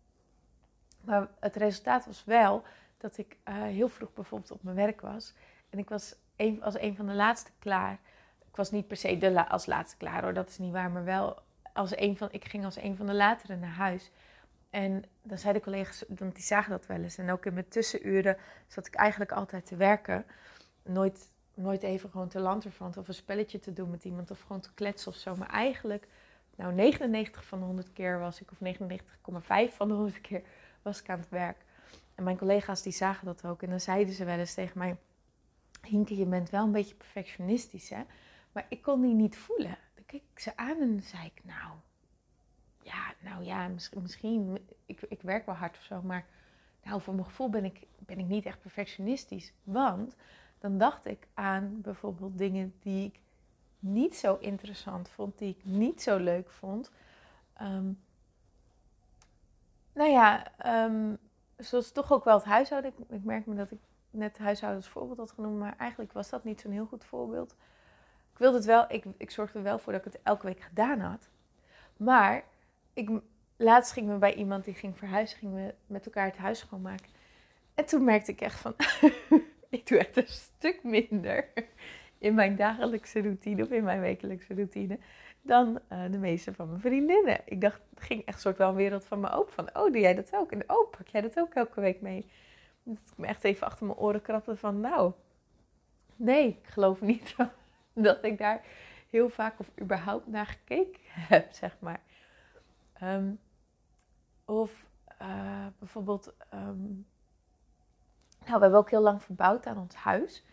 Maar 1.01 1.27
het 1.39 1.56
resultaat 1.56 2.06
was 2.06 2.24
wel 2.24 2.63
dat 2.98 3.18
ik 3.18 3.38
uh, 3.50 3.62
heel 3.63 3.89
vroeg 3.89 4.13
bijvoorbeeld 4.13 4.51
op 4.51 4.63
mijn 4.63 4.75
werk 4.75 5.01
was. 5.01 5.33
En 5.69 5.80
ik 5.80 5.89
was 5.89 6.15
als 6.62 6.80
een 6.80 6.95
van 6.95 7.06
de 7.06 7.13
laatste 7.13 7.51
klaar. 7.59 8.00
Ik 8.48 8.56
was 8.56 8.71
niet 8.71 8.88
per 8.88 8.98
se 8.98 9.18
de 9.18 9.50
als 9.50 9.65
laatste 9.65 9.98
klaar 9.98 10.24
hoor, 10.24 10.33
dat 10.33 10.50
is 10.50 10.57
niet 10.57 10.71
waar. 10.71 10.92
Maar 10.92 11.03
wel 11.03 11.39
als 11.74 11.98
een 11.98 12.18
van, 12.18 12.27
ik 12.31 12.45
ging 12.45 12.65
als 12.65 12.75
een 12.75 12.95
van 12.95 13.06
de 13.06 13.13
latere 13.13 13.56
naar 13.56 13.69
huis. 13.69 14.12
En 14.71 15.03
dan 15.21 15.38
zeiden 15.38 15.63
de 15.63 15.69
collega's, 15.69 16.03
want 16.07 16.35
die 16.35 16.44
zagen 16.44 16.71
dat 16.71 16.85
wel 16.85 17.01
eens. 17.01 17.18
En 17.18 17.31
ook 17.31 17.45
in 17.45 17.53
mijn 17.53 17.68
tussenuren 17.68 18.38
zat 18.68 18.88
ik 18.88 18.95
eigenlijk 18.95 19.31
altijd 19.31 19.65
te 19.65 19.75
werken. 19.75 20.25
Nooit, 20.83 21.31
nooit 21.53 21.83
even 21.83 22.09
gewoon 22.09 22.27
te 22.27 22.39
lanterfant 22.39 22.97
of 22.97 23.07
een 23.07 23.13
spelletje 23.13 23.59
te 23.59 23.73
doen 23.73 23.89
met 23.89 24.03
iemand 24.03 24.31
of 24.31 24.41
gewoon 24.41 24.62
te 24.62 24.73
kletsen 24.73 25.12
of 25.12 25.18
zo. 25.18 25.35
Maar 25.35 25.50
eigenlijk, 25.50 26.07
nou 26.56 26.73
99 26.73 27.45
van 27.45 27.59
de 27.59 27.65
100 27.65 27.94
keer 27.94 28.19
was 28.19 28.41
ik, 28.41 28.51
of 28.51 28.57
99,5 28.57 29.75
van 29.75 29.88
de 29.88 29.94
100 29.94 30.21
keer 30.21 30.41
was 30.81 31.01
ik 31.01 31.09
aan 31.09 31.19
het 31.19 31.29
werk. 31.29 31.57
En 32.15 32.24
mijn 32.24 32.38
collega's 32.38 32.81
die 32.81 32.94
zagen 32.94 33.25
dat 33.25 33.45
ook. 33.45 33.62
En 33.62 33.69
dan 33.69 33.79
zeiden 33.79 34.13
ze 34.13 34.25
wel 34.25 34.38
eens 34.38 34.53
tegen 34.53 34.77
mij, 34.77 34.97
Hinke, 35.81 36.17
je 36.17 36.25
bent 36.25 36.50
wel 36.50 36.63
een 36.63 36.71
beetje 36.71 36.95
perfectionistisch 36.95 37.89
hè. 37.89 38.03
Maar 38.51 38.65
ik 38.69 38.81
kon 38.81 39.01
die 39.01 39.13
niet 39.13 39.38
voelen. 39.38 39.77
Dan 39.95 40.06
keek 40.06 40.24
ik 40.31 40.39
ze 40.39 40.57
aan 40.57 40.81
en 40.81 41.01
zei 41.03 41.25
ik, 41.25 41.44
nou 41.44 41.71
ja, 42.83 43.13
nou 43.19 43.43
ja, 43.43 43.67
misschien, 43.67 44.01
misschien 44.01 44.67
ik, 44.85 45.01
ik 45.01 45.21
werk 45.21 45.45
wel 45.45 45.55
hard 45.55 45.77
of 45.77 45.83
zo, 45.83 46.01
maar 46.01 46.25
nou, 46.83 47.01
voor 47.01 47.13
mijn 47.13 47.25
gevoel 47.25 47.50
ben 47.50 47.65
ik, 47.65 47.88
ben 48.00 48.19
ik 48.19 48.25
niet 48.25 48.45
echt 48.45 48.61
perfectionistisch. 48.61 49.53
Want 49.63 50.15
dan 50.59 50.77
dacht 50.77 51.05
ik 51.05 51.27
aan 51.33 51.81
bijvoorbeeld 51.81 52.38
dingen 52.38 52.73
die 52.79 53.05
ik 53.05 53.19
niet 53.79 54.15
zo 54.15 54.38
interessant 54.39 55.09
vond, 55.09 55.38
die 55.38 55.50
ik 55.50 55.65
niet 55.65 56.01
zo 56.01 56.17
leuk 56.17 56.50
vond. 56.50 56.91
Um, 57.61 58.00
nou 59.93 60.09
ja, 60.09 60.51
um, 60.85 61.17
zoals 61.57 61.91
toch 61.91 62.11
ook 62.11 62.23
wel 62.23 62.35
het 62.35 62.45
huishouden. 62.45 62.93
Ik, 63.09 63.23
merk 63.23 63.45
me 63.45 63.55
dat 63.55 63.71
ik 63.71 63.79
net 64.09 64.38
huishouden 64.38 64.81
als 64.81 64.91
voorbeeld 64.91 65.17
had 65.17 65.31
genoemd, 65.31 65.59
maar 65.59 65.77
eigenlijk 65.77 66.11
was 66.13 66.29
dat 66.29 66.43
niet 66.43 66.61
zo'n 66.61 66.71
heel 66.71 66.85
goed 66.85 67.05
voorbeeld. 67.05 67.55
Ik 68.31 68.38
wilde 68.38 68.57
het 68.57 68.65
wel, 68.65 68.85
ik, 68.88 69.05
ik 69.17 69.31
zorgde 69.31 69.57
er 69.57 69.63
wel 69.63 69.79
voor 69.79 69.93
dat 69.93 70.05
ik 70.05 70.13
het 70.13 70.21
elke 70.23 70.45
week 70.45 70.61
gedaan 70.61 71.00
had. 71.00 71.29
Maar 71.97 72.43
ik, 72.93 73.10
laatst 73.57 73.91
gingen 73.91 74.13
we 74.13 74.19
bij 74.19 74.33
iemand 74.33 74.65
die 74.65 74.74
ging 74.74 74.98
verhuizen, 74.98 75.38
gingen 75.38 75.65
we 75.65 75.74
met 75.88 76.05
elkaar 76.05 76.25
het 76.25 76.38
huis 76.38 76.60
schoonmaken. 76.60 77.10
En 77.75 77.86
toen 77.86 78.03
merkte 78.03 78.31
ik 78.31 78.41
echt 78.41 78.60
van, 78.60 78.75
ik 79.69 79.88
doe 79.88 79.98
echt 79.98 80.17
een 80.17 80.27
stuk 80.27 80.83
minder 80.83 81.48
in 82.17 82.33
mijn 82.33 82.55
dagelijkse 82.55 83.21
routine 83.21 83.63
of 83.63 83.71
in 83.71 83.83
mijn 83.83 84.00
wekelijkse 84.00 84.53
routine 84.53 85.00
dan 85.41 85.79
uh, 85.91 86.03
de 86.12 86.17
meeste 86.17 86.53
van 86.53 86.67
mijn 86.67 86.81
vriendinnen. 86.81 87.41
Ik 87.45 87.62
dacht, 87.62 87.81
het 87.93 88.03
ging 88.03 88.25
echt 88.25 88.41
soort 88.41 88.57
wel 88.57 88.74
wereld 88.74 89.05
van 89.05 89.19
me 89.19 89.31
open. 89.31 89.53
Van, 89.53 89.67
oh, 89.67 89.91
doe 89.91 90.00
jij 90.00 90.15
dat 90.15 90.36
ook? 90.36 90.51
En 90.51 90.69
oh, 90.69 90.89
pak 90.89 91.07
jij 91.07 91.21
dat 91.21 91.39
ook 91.39 91.53
elke 91.53 91.81
week 91.81 92.01
mee? 92.01 92.25
Dat 92.83 92.98
ik 93.12 93.17
me 93.17 93.27
echt 93.27 93.43
even 93.43 93.67
achter 93.67 93.86
mijn 93.86 93.98
oren 93.98 94.21
krabde 94.21 94.55
van, 94.55 94.79
nou, 94.79 95.12
nee, 96.15 96.48
ik 96.48 96.67
geloof 96.67 97.01
niet 97.01 97.36
dat 97.93 98.24
ik 98.24 98.38
daar 98.38 98.62
heel 99.10 99.29
vaak 99.29 99.60
of 99.60 99.69
überhaupt 99.81 100.27
naar 100.27 100.45
gekeken 100.45 101.01
heb, 101.03 101.48
zeg 101.51 101.77
maar. 101.79 102.01
Um, 103.03 103.39
of 104.46 104.86
uh, 105.22 105.65
bijvoorbeeld, 105.79 106.34
um, 106.53 107.08
nou, 108.39 108.55
we 108.55 108.62
hebben 108.62 108.79
ook 108.79 108.89
heel 108.89 109.01
lang 109.01 109.24
verbouwd 109.24 109.65
aan 109.65 109.77
ons 109.77 109.96
huis. 109.96 110.43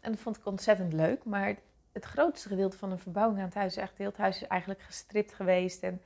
En 0.00 0.12
dat 0.12 0.20
vond 0.20 0.36
ik 0.36 0.46
ontzettend 0.46 0.92
leuk. 0.92 1.24
Maar 1.24 1.54
het, 1.92 2.04
grootste 2.04 2.48
gedeelte 2.48 2.78
van 2.78 2.90
de 2.90 2.98
verbouwing 2.98 3.38
aan 3.38 3.44
het 3.44 3.54
huis, 3.54 3.76
echt 3.76 3.98
heel 3.98 4.08
het 4.08 4.16
huis 4.16 4.42
is 4.42 4.48
eigenlijk 4.48 4.80
gestript 4.80 5.34
geweest. 5.34 5.82
En 5.82 6.02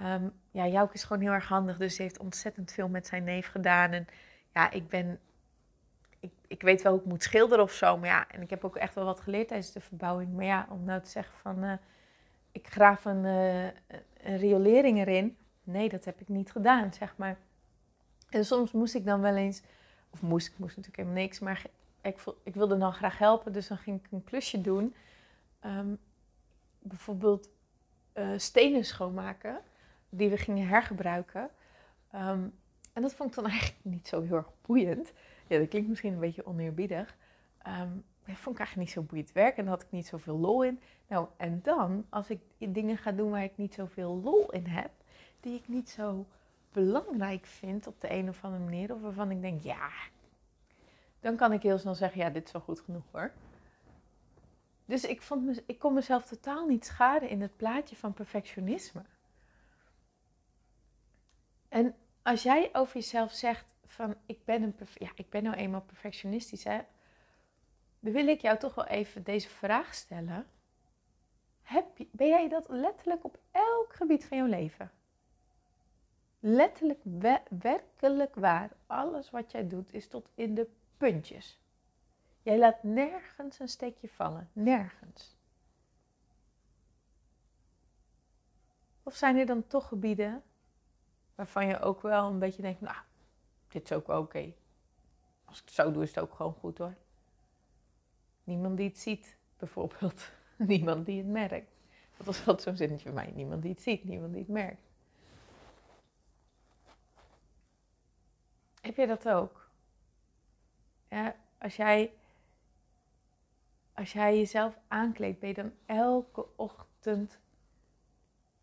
um, 0.00 0.32
ja, 0.50 0.66
Jouk 0.66 0.92
is 0.92 1.04
gewoon 1.04 1.22
heel 1.22 1.32
erg 1.32 1.48
handig, 1.48 1.76
dus 1.76 1.96
hij 1.96 2.06
heeft 2.06 2.18
ontzettend 2.18 2.72
veel 2.72 2.88
met 2.88 3.06
zijn 3.06 3.24
neef 3.24 3.50
gedaan. 3.50 3.90
En 3.92 4.06
ja, 4.54 4.70
ik 4.70 4.88
ben, 4.88 5.20
ik, 6.20 6.32
ik 6.46 6.62
weet 6.62 6.82
wel 6.82 6.92
hoe 6.92 7.00
ik 7.00 7.06
moet 7.06 7.22
schilderen 7.22 7.64
of 7.64 7.72
zo. 7.72 7.98
Maar 7.98 8.08
ja, 8.08 8.28
en 8.28 8.42
ik 8.42 8.50
heb 8.50 8.64
ook 8.64 8.76
echt 8.76 8.94
wel 8.94 9.04
wat 9.04 9.20
geleerd 9.20 9.48
tijdens 9.48 9.72
de 9.72 9.80
verbouwing. 9.80 10.32
Maar 10.34 10.44
ja, 10.44 10.66
om 10.70 10.84
nou 10.84 11.00
te 11.00 11.10
zeggen 11.10 11.38
van, 11.38 11.64
uh, 11.64 11.72
ik 12.52 12.66
graaf 12.66 13.04
een, 13.04 13.24
uh, 13.24 13.98
een 14.22 14.36
riolering 14.36 14.98
erin. 14.98 15.36
nee, 15.62 15.88
dat 15.88 16.04
heb 16.04 16.20
ik 16.20 16.28
niet 16.28 16.52
gedaan, 16.52 16.92
zeg 16.92 17.16
maar. 17.16 17.38
En 18.28 18.44
soms 18.44 18.72
moest 18.72 18.94
ik 18.94 19.04
dan 19.04 19.20
wel 19.20 19.36
eens, 19.36 19.62
of 20.10 20.22
moest 20.22 20.46
ik, 20.46 20.58
moest 20.58 20.76
natuurlijk 20.76 20.96
helemaal 20.96 21.22
niks, 21.22 21.38
maar 21.38 21.62
ik, 22.00 22.24
ik 22.42 22.54
wilde 22.54 22.78
dan 22.78 22.92
graag 22.92 23.18
helpen, 23.18 23.52
dus 23.52 23.68
dan 23.68 23.78
ging 23.78 24.04
ik 24.04 24.12
een 24.12 24.24
klusje 24.24 24.60
doen. 24.60 24.94
Ehm, 25.60 25.94
bijvoorbeeld 26.78 27.48
uh, 28.14 28.30
stenen 28.36 28.84
schoonmaken, 28.84 29.60
die 30.08 30.28
we 30.28 30.36
gingen 30.36 30.68
hergebruiken. 30.68 31.50
Ehm, 32.10 32.48
en 32.92 33.02
dat 33.02 33.14
vond 33.14 33.30
ik 33.30 33.36
dan 33.36 33.50
eigenlijk 33.50 33.80
niet 33.82 34.08
zo 34.08 34.22
heel 34.22 34.36
erg 34.36 34.50
boeiend. 34.66 35.12
Ja, 35.46 35.58
dat 35.58 35.68
klinkt 35.68 35.88
misschien 35.88 36.12
een 36.12 36.20
beetje 36.20 36.46
oneerbiedig. 36.46 37.16
Um, 37.66 38.04
vond 38.36 38.54
ik 38.54 38.60
eigenlijk 38.60 38.88
niet 38.88 38.90
zo 38.90 39.02
boeiend 39.02 39.32
werk 39.32 39.56
en 39.56 39.64
daar 39.64 39.72
had 39.72 39.82
ik 39.82 39.90
niet 39.90 40.06
zoveel 40.06 40.38
lol 40.38 40.64
in. 40.64 40.80
Nou, 41.06 41.28
en 41.36 41.60
dan, 41.62 42.06
als 42.08 42.30
ik 42.30 42.40
dingen 42.58 42.98
ga 42.98 43.12
doen 43.12 43.30
waar 43.30 43.42
ik 43.42 43.56
niet 43.56 43.74
zoveel 43.74 44.20
lol 44.22 44.52
in 44.52 44.66
heb, 44.66 44.90
die 45.40 45.54
ik 45.58 45.68
niet 45.68 45.90
zo 45.90 46.26
belangrijk 46.72 47.46
vind 47.46 47.86
op 47.86 48.00
de 48.00 48.12
een 48.12 48.28
of 48.28 48.44
andere 48.44 48.64
manier, 48.64 48.94
of 48.94 49.00
waarvan 49.00 49.30
ik 49.30 49.40
denk, 49.40 49.62
ja, 49.62 49.90
dan 51.20 51.36
kan 51.36 51.52
ik 51.52 51.62
heel 51.62 51.78
snel 51.78 51.94
zeggen, 51.94 52.20
ja, 52.20 52.30
dit 52.30 52.46
is 52.46 52.52
wel 52.52 52.62
goed 52.62 52.80
genoeg 52.80 53.04
hoor. 53.10 53.32
Dus 54.84 55.04
ik, 55.04 55.22
vond 55.22 55.44
me, 55.44 55.62
ik 55.66 55.78
kon 55.78 55.94
mezelf 55.94 56.24
totaal 56.24 56.66
niet 56.66 56.84
schaden 56.84 57.28
in 57.28 57.40
het 57.40 57.56
plaatje 57.56 57.96
van 57.96 58.12
perfectionisme. 58.12 59.02
En 61.68 61.94
als 62.22 62.42
jij 62.42 62.70
over 62.72 62.94
jezelf 62.94 63.32
zegt 63.32 63.66
van 63.86 64.16
ik 64.26 64.44
ben, 64.44 64.62
een 64.62 64.74
ja, 64.94 65.10
ik 65.14 65.30
ben 65.30 65.42
nou 65.42 65.56
eenmaal 65.56 65.80
perfectionistisch, 65.80 66.64
hè, 66.64 66.80
dan 68.00 68.12
wil 68.12 68.28
ik 68.28 68.40
jou 68.40 68.58
toch 68.58 68.74
wel 68.74 68.86
even 68.86 69.22
deze 69.22 69.48
vraag 69.48 69.94
stellen. 69.94 70.46
Heb, 71.62 71.86
ben 72.10 72.28
jij 72.28 72.48
dat 72.48 72.68
letterlijk 72.68 73.24
op 73.24 73.38
elk 73.50 73.94
gebied 73.94 74.24
van 74.24 74.36
jouw 74.36 74.46
leven? 74.46 74.90
Letterlijk, 76.40 77.00
werkelijk 77.48 78.34
waar. 78.34 78.70
Alles 78.86 79.30
wat 79.30 79.50
jij 79.50 79.68
doet 79.68 79.92
is 79.92 80.08
tot 80.08 80.28
in 80.34 80.54
de 80.54 80.70
puntjes. 80.96 81.60
Jij 82.42 82.58
laat 82.58 82.82
nergens 82.82 83.58
een 83.58 83.68
steekje 83.68 84.08
vallen. 84.08 84.50
Nergens. 84.52 85.36
Of 89.02 89.14
zijn 89.14 89.36
er 89.36 89.46
dan 89.46 89.66
toch 89.66 89.88
gebieden 89.88 90.42
waarvan 91.34 91.66
je 91.66 91.80
ook 91.80 92.02
wel 92.02 92.30
een 92.30 92.38
beetje 92.38 92.62
denkt, 92.62 92.80
nou, 92.80 92.96
dit 93.68 93.90
is 93.90 93.96
ook 93.96 94.06
wel 94.06 94.20
oké. 94.20 94.52
Als 95.44 95.58
ik 95.58 95.64
het 95.64 95.74
zo 95.74 95.92
doe, 95.92 96.02
is 96.02 96.14
het 96.14 96.24
ook 96.24 96.34
gewoon 96.34 96.52
goed 96.52 96.78
hoor. 96.78 96.94
Niemand 98.48 98.76
die 98.76 98.88
het 98.88 98.98
ziet, 98.98 99.36
bijvoorbeeld. 99.58 100.30
Niemand 100.56 101.06
die 101.06 101.18
het 101.18 101.26
merkt. 101.26 101.72
Dat 102.16 102.26
was 102.26 102.38
altijd 102.38 102.62
zo'n 102.62 102.76
zinnetje 102.76 103.04
voor 103.04 103.14
mij. 103.14 103.32
Niemand 103.34 103.62
die 103.62 103.70
het 103.70 103.80
ziet, 103.80 104.04
niemand 104.04 104.32
die 104.32 104.42
het 104.42 104.50
merkt. 104.50 104.90
Heb 108.80 108.96
je 108.96 109.06
dat 109.06 109.28
ook? 109.28 109.70
Ja, 111.08 111.36
als 111.58 111.76
jij, 111.76 112.12
als 113.92 114.12
jij 114.12 114.36
jezelf 114.36 114.78
aankleedt, 114.88 115.38
ben 115.38 115.48
je 115.48 115.54
dan 115.54 115.72
elke 115.86 116.46
ochtend 116.56 117.38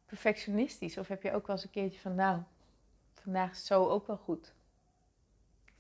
perfectionistisch? 0.05 0.97
Of 0.97 1.07
heb 1.07 1.21
je 1.21 1.33
ook 1.33 1.47
wel 1.47 1.55
eens 1.55 1.65
een 1.65 1.71
keertje 1.71 1.99
van, 1.99 2.15
nou, 2.15 2.41
vandaag 3.13 3.51
is 3.51 3.65
zo 3.65 3.87
ook 3.89 4.07
wel 4.07 4.17
goed? 4.17 4.53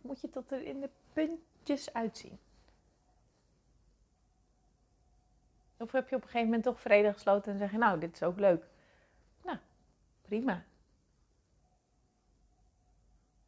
Moet 0.01 0.21
je 0.21 0.29
tot 0.29 0.51
er 0.51 0.63
in 0.63 0.81
de 0.81 0.89
puntjes 1.13 1.93
uitzien? 1.93 2.39
Of 5.77 5.91
heb 5.91 6.09
je 6.09 6.15
op 6.15 6.21
een 6.21 6.27
gegeven 6.27 6.47
moment 6.47 6.63
toch 6.63 6.81
vrede 6.81 7.13
gesloten 7.13 7.51
en 7.51 7.57
zeg 7.57 7.71
je, 7.71 7.77
nou, 7.77 7.99
dit 7.99 8.13
is 8.13 8.23
ook 8.23 8.39
leuk. 8.39 8.67
Nou, 9.43 9.57
prima. 10.21 10.65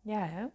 Ja, 0.01 0.25
hè? 0.25 0.45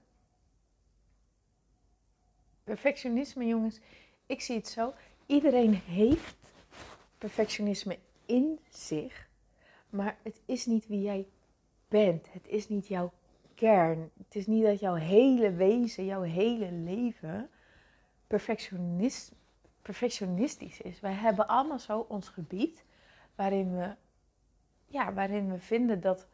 Perfectionisme, 2.65 3.47
jongens. 3.47 3.81
Ik 4.27 4.41
zie 4.41 4.57
het 4.57 4.69
zo. 4.69 4.95
Iedereen 5.27 5.75
heeft 5.75 6.37
perfectionisme 7.19 7.99
in 8.27 8.61
zich. 8.69 9.29
Maar 9.91 10.17
het 10.23 10.41
is 10.47 10.67
niet 10.67 10.87
wie 10.87 11.03
jij 11.03 11.29
bent. 11.89 12.33
Het 12.33 12.49
is 12.49 12.69
niet 12.69 12.87
jouw 12.87 13.13
kern. 13.55 14.11
Het 14.19 14.35
is 14.35 14.47
niet 14.47 14.65
dat 14.65 14.81
jouw 14.81 14.95
hele 14.95 15.53
wezen, 15.53 16.05
jouw 16.05 16.23
hele 16.23 16.73
leven 16.73 17.51
perfectionisme 18.27 19.37
perfectionistisch 19.83 20.81
is. 20.81 21.01
Wij 21.01 21.13
hebben 21.13 21.47
allemaal 21.47 21.79
zo 21.79 21.99
ons 21.99 22.29
gebied 22.29 22.85
waarin 23.35 23.77
we, 23.77 23.97
ja, 24.87 25.13
waarin 25.13 25.51
we 25.51 25.59
vinden 25.59 26.01
dat, 26.01 26.27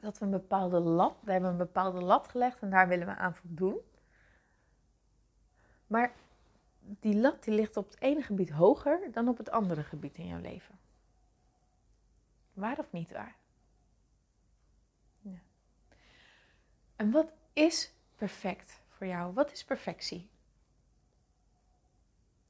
dat 0.00 0.18
we 0.18 0.24
een 0.24 0.30
bepaalde 0.30 0.80
lat, 0.80 1.16
we 1.22 1.32
hebben 1.32 1.50
een 1.50 1.56
bepaalde 1.56 2.00
lat 2.00 2.28
gelegd 2.28 2.60
en 2.60 2.70
daar 2.70 2.88
willen 2.88 3.06
we 3.06 3.14
aan 3.14 3.34
voldoen. 3.34 3.78
Maar 5.86 6.12
die 6.80 7.16
lat 7.16 7.44
die 7.44 7.54
ligt 7.54 7.76
op 7.76 7.90
het 7.90 8.00
ene 8.00 8.22
gebied 8.22 8.50
hoger 8.50 9.12
dan 9.12 9.28
op 9.28 9.38
het 9.38 9.50
andere 9.50 9.82
gebied 9.82 10.16
in 10.16 10.26
jouw 10.26 10.40
leven. 10.40 10.78
Waar 12.52 12.78
of 12.78 12.92
niet 12.92 13.12
waar? 13.12 13.36
Ja. 15.20 15.38
En 16.96 17.10
wat 17.10 17.32
is 17.52 17.92
perfect 18.16 18.80
voor 18.88 19.06
jou? 19.06 19.32
Wat 19.32 19.52
is 19.52 19.64
perfectie? 19.64 20.28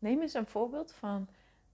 Neem 0.07 0.21
eens 0.21 0.35
een 0.35 0.47
voorbeeld 0.47 0.93
van 0.93 1.29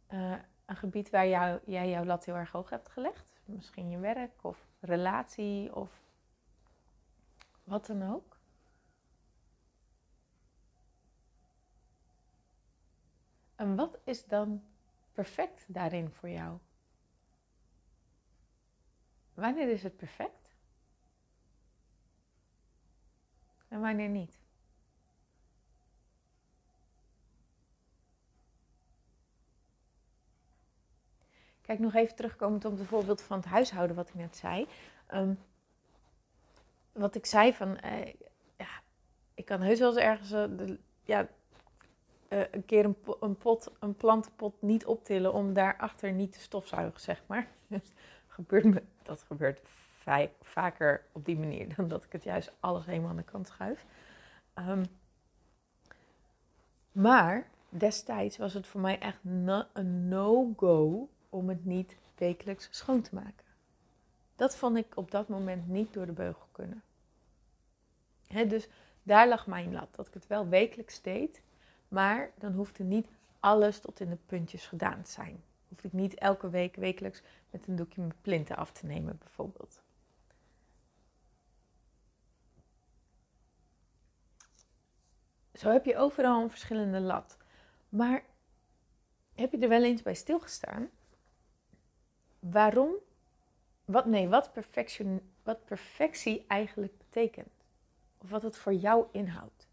eh, 0.06 0.38
een 0.64 0.76
gebied 0.76 1.10
waar 1.10 1.28
jij 1.64 1.90
jouw 1.90 2.04
lat 2.04 2.24
heel 2.24 2.34
erg 2.34 2.50
hoog 2.50 2.70
hebt 2.70 2.88
gelegd. 2.88 3.40
Misschien 3.44 3.90
je 3.90 3.98
werk 3.98 4.44
of 4.44 4.66
relatie 4.80 5.74
of 5.74 6.02
wat 7.64 7.86
dan 7.86 8.12
ook. 8.12 8.38
En 13.54 13.76
wat 13.76 13.98
is 14.04 14.24
dan 14.26 14.64
perfect 15.12 15.64
daarin 15.74 16.10
voor 16.10 16.28
jou? 16.28 16.58
Wanneer 19.34 19.68
is 19.68 19.82
het 19.82 19.96
perfect? 19.96 20.56
En 23.68 23.80
wanneer 23.80 24.08
niet? 24.08 24.41
Kijk, 31.62 31.78
nog 31.78 31.94
even 31.94 32.16
terugkomend 32.16 32.64
op 32.64 32.78
het 32.78 32.86
voorbeeld 32.86 33.22
van 33.22 33.36
het 33.36 33.46
huishouden 33.46 33.96
wat 33.96 34.08
ik 34.08 34.14
net 34.14 34.36
zei. 34.36 34.66
Ehm, 35.06 35.34
wat 36.92 37.14
ik 37.14 37.26
zei 37.26 37.54
van, 37.54 37.68
uh, 37.84 38.06
ja, 38.56 38.68
ik 39.34 39.44
kan 39.44 39.60
heus 39.60 39.78
wel 39.78 39.88
eens 39.88 39.98
ergens 39.98 40.32
uh, 40.32 40.44
de, 40.56 40.78
ja, 41.02 41.28
uh, 42.28 42.40
een 42.50 42.64
keer 42.64 42.84
een, 43.20 43.36
pot, 43.36 43.70
een 43.80 43.96
plantenpot 43.96 44.62
niet 44.62 44.86
optillen 44.86 45.32
om 45.32 45.52
daarachter 45.52 46.12
niet 46.12 46.32
te 46.32 46.40
stofzuigen, 46.40 47.00
zeg 47.00 47.22
maar. 47.26 47.48
gebeurt 48.26 48.64
me, 48.64 48.82
dat 49.02 49.22
gebeurt 49.22 49.60
vaker 50.40 51.04
op 51.12 51.24
die 51.24 51.38
manier 51.38 51.74
dan 51.76 51.88
dat 51.88 52.04
ik 52.04 52.12
het 52.12 52.24
juist 52.24 52.52
alles 52.60 52.86
helemaal 52.86 53.10
aan 53.10 53.16
de 53.16 53.22
kant 53.22 53.46
schuif. 53.46 53.84
Um, 54.54 54.84
maar 56.92 57.48
destijds 57.68 58.36
was 58.36 58.54
het 58.54 58.66
voor 58.66 58.80
mij 58.80 58.98
echt 58.98 59.18
een 59.72 60.08
no-go 60.08 61.08
om 61.32 61.48
het 61.48 61.64
niet 61.64 61.96
wekelijks 62.14 62.68
schoon 62.70 63.02
te 63.02 63.14
maken. 63.14 63.44
Dat 64.36 64.56
vond 64.56 64.76
ik 64.76 64.96
op 64.96 65.10
dat 65.10 65.28
moment 65.28 65.68
niet 65.68 65.92
door 65.92 66.06
de 66.06 66.12
beugel 66.12 66.46
kunnen. 66.52 66.82
dus 68.48 68.68
daar 69.02 69.28
lag 69.28 69.46
mijn 69.46 69.72
lat, 69.72 69.94
dat 69.94 70.06
ik 70.06 70.14
het 70.14 70.26
wel 70.26 70.48
wekelijks 70.48 71.02
deed, 71.02 71.42
maar 71.88 72.30
dan 72.38 72.52
hoefde 72.52 72.84
niet 72.84 73.08
alles 73.40 73.78
tot 73.78 74.00
in 74.00 74.10
de 74.10 74.18
puntjes 74.26 74.66
gedaan 74.66 75.02
te 75.02 75.10
zijn. 75.10 75.42
Hoefde 75.68 75.88
ik 75.88 75.92
niet 75.92 76.14
elke 76.14 76.50
week 76.50 76.76
wekelijks 76.76 77.22
met 77.50 77.66
een 77.66 77.76
doekje 77.76 78.00
mijn 78.00 78.14
plinten 78.20 78.56
af 78.56 78.72
te 78.72 78.86
nemen, 78.86 79.18
bijvoorbeeld. 79.18 79.82
Zo 85.54 85.70
heb 85.70 85.84
je 85.84 85.96
overal 85.96 86.42
een 86.42 86.50
verschillende 86.50 87.00
lat. 87.00 87.36
Maar 87.88 88.24
heb 89.34 89.52
je 89.52 89.58
er 89.58 89.68
wel 89.68 89.82
eens 89.82 90.02
bij 90.02 90.14
stilgestaan 90.14 90.90
waarom, 92.50 92.94
wat, 93.84 94.06
nee, 94.06 94.28
wat, 94.28 94.50
wat 95.42 95.64
perfectie 95.64 96.44
eigenlijk 96.46 96.98
betekent. 96.98 97.52
Of 98.18 98.30
wat 98.30 98.42
het 98.42 98.56
voor 98.56 98.74
jou 98.74 99.06
inhoudt. 99.12 99.68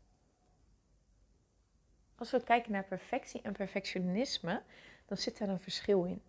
Als 2.15 2.31
we 2.31 2.43
kijken 2.43 2.71
naar 2.71 2.83
perfectie 2.83 3.41
en 3.41 3.53
perfectionisme, 3.53 4.63
dan 5.05 5.17
zit 5.17 5.39
er 5.39 5.49
een 5.49 5.59
verschil 5.59 6.03
in. 6.03 6.21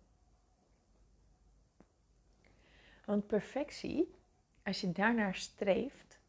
Want 3.05 3.27
perfectie, 3.27 4.15
als 4.63 4.81
je 4.81 4.91
daarnaar 4.91 5.35
streeft, 5.35 6.19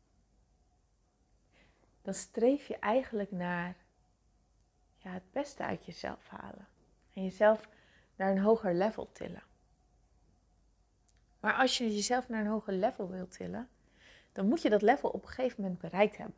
dan 2.03 2.15
streef 2.15 2.67
je 2.67 2.77
eigenlijk 2.77 3.31
naar 3.31 3.77
ja, 4.97 5.11
het 5.11 5.33
beste 5.33 5.63
uit 5.63 5.85
jezelf 5.85 6.29
halen. 6.29 6.69
En 7.13 7.23
jezelf 7.23 7.69
naar 8.17 8.31
een 8.31 8.43
hoger 8.43 8.75
level 8.75 9.13
tillen. 9.13 9.43
Maar 11.43 11.55
als 11.55 11.79
je 11.79 11.95
jezelf 11.95 12.29
naar 12.29 12.41
een 12.41 12.51
hoger 12.51 12.73
level 12.73 13.09
wilt 13.09 13.31
tillen, 13.31 13.69
dan 14.33 14.49
moet 14.49 14.63
je 14.63 14.71
dat 14.71 14.83
level 14.83 15.09
op 15.09 15.23
een 15.23 15.29
gegeven 15.29 15.63
moment 15.63 15.81
bereikt 15.81 16.17
hebben. 16.17 16.37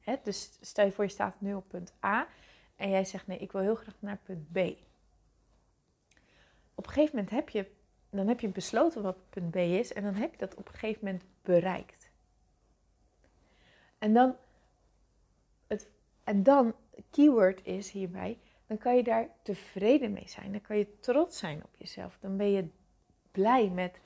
Hè? 0.00 0.16
Dus 0.22 0.58
stel 0.60 0.84
je 0.84 0.92
voor 0.92 1.04
je 1.04 1.10
staat 1.10 1.40
nu 1.40 1.54
op 1.54 1.68
punt 1.68 1.92
A 2.04 2.28
en 2.76 2.90
jij 2.90 3.04
zegt 3.04 3.26
nee, 3.26 3.38
ik 3.38 3.52
wil 3.52 3.60
heel 3.60 3.74
graag 3.74 3.96
naar 3.98 4.18
punt 4.22 4.52
B. 4.52 4.58
Op 6.74 6.86
een 6.86 6.92
gegeven 6.92 7.16
moment 7.16 7.30
heb 7.30 7.48
je, 7.48 7.70
dan 8.10 8.28
heb 8.28 8.40
je 8.40 8.48
besloten 8.48 9.02
wat 9.02 9.30
punt 9.30 9.50
B 9.50 9.56
is 9.56 9.92
en 9.92 10.02
dan 10.02 10.14
heb 10.14 10.32
je 10.32 10.38
dat 10.38 10.54
op 10.54 10.68
een 10.68 10.74
gegeven 10.74 11.04
moment 11.04 11.24
bereikt. 11.42 12.10
En 13.98 14.12
dan, 14.14 14.36
het, 15.66 15.88
en 16.24 16.42
dan, 16.42 16.74
keyword 17.10 17.64
is 17.64 17.90
hierbij, 17.90 18.38
dan 18.66 18.78
kan 18.78 18.96
je 18.96 19.02
daar 19.02 19.28
tevreden 19.42 20.12
mee 20.12 20.28
zijn. 20.28 20.52
Dan 20.52 20.60
kan 20.60 20.76
je 20.78 20.98
trots 21.00 21.38
zijn 21.38 21.64
op 21.64 21.74
jezelf. 21.78 22.18
Dan 22.20 22.36
ben 22.36 22.50
je 22.50 22.68
blij 23.32 23.68
met 23.68 23.98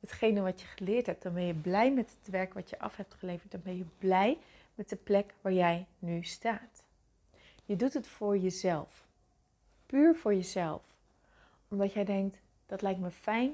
hetgene 0.00 0.40
wat 0.40 0.60
je 0.60 0.66
geleerd 0.66 1.06
hebt. 1.06 1.22
Dan 1.22 1.34
ben 1.34 1.46
je 1.46 1.54
blij 1.54 1.92
met 1.92 2.16
het 2.18 2.30
werk 2.30 2.54
wat 2.54 2.70
je 2.70 2.78
af 2.78 2.96
hebt 2.96 3.14
geleverd. 3.14 3.50
Dan 3.50 3.60
ben 3.64 3.76
je 3.76 3.86
blij 3.98 4.38
met 4.74 4.88
de 4.88 4.96
plek 4.96 5.34
waar 5.40 5.52
jij 5.52 5.86
nu 5.98 6.24
staat. 6.24 6.82
Je 7.64 7.76
doet 7.76 7.94
het 7.94 8.06
voor 8.06 8.38
jezelf. 8.38 9.06
Puur 9.86 10.16
voor 10.16 10.34
jezelf. 10.34 10.82
Omdat 11.68 11.92
jij 11.92 12.04
denkt, 12.04 12.38
dat 12.66 12.82
lijkt 12.82 13.00
me 13.00 13.10
fijn. 13.10 13.52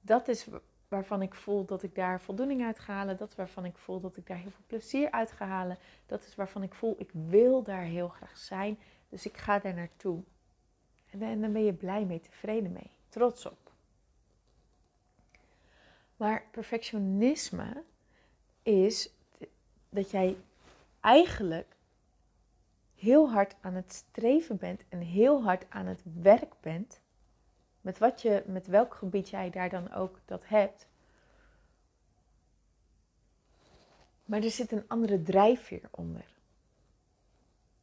Dat 0.00 0.28
is 0.28 0.46
waarvan 0.88 1.22
ik 1.22 1.34
voel 1.34 1.64
dat 1.64 1.82
ik 1.82 1.94
daar 1.94 2.20
voldoening 2.20 2.64
uit 2.64 2.78
ga 2.78 2.92
halen. 2.92 3.16
Dat 3.16 3.28
is 3.28 3.36
waarvan 3.36 3.64
ik 3.64 3.78
voel 3.78 4.00
dat 4.00 4.16
ik 4.16 4.26
daar 4.26 4.36
heel 4.36 4.50
veel 4.50 4.64
plezier 4.66 5.10
uit 5.10 5.30
ga 5.30 5.46
halen. 5.46 5.78
Dat 6.06 6.24
is 6.24 6.34
waarvan 6.34 6.62
ik 6.62 6.74
voel, 6.74 6.94
ik 6.98 7.10
wil 7.12 7.62
daar 7.62 7.82
heel 7.82 8.08
graag 8.08 8.36
zijn. 8.36 8.78
Dus 9.08 9.26
ik 9.26 9.36
ga 9.36 9.58
daar 9.58 9.74
naartoe. 9.74 10.22
En 11.10 11.40
dan 11.40 11.52
ben 11.52 11.64
je 11.64 11.72
blij 11.72 12.04
mee, 12.04 12.20
tevreden 12.20 12.72
mee, 12.72 12.90
trots 13.08 13.46
op. 13.46 13.67
Maar 16.18 16.44
perfectionisme 16.50 17.82
is 18.62 19.10
dat 19.88 20.10
jij 20.10 20.36
eigenlijk 21.00 21.76
heel 22.94 23.30
hard 23.30 23.54
aan 23.60 23.74
het 23.74 23.92
streven 23.92 24.56
bent 24.56 24.84
en 24.88 25.00
heel 25.00 25.42
hard 25.42 25.70
aan 25.70 25.86
het 25.86 26.02
werk 26.20 26.54
bent. 26.60 27.00
Met, 27.80 27.98
wat 27.98 28.22
je, 28.22 28.42
met 28.46 28.66
welk 28.66 28.94
gebied 28.94 29.28
jij 29.28 29.50
daar 29.50 29.68
dan 29.68 29.92
ook 29.92 30.20
dat 30.24 30.48
hebt. 30.48 30.86
Maar 34.24 34.42
er 34.42 34.50
zit 34.50 34.72
een 34.72 34.88
andere 34.88 35.22
drijfveer 35.22 35.88
onder. 35.90 36.26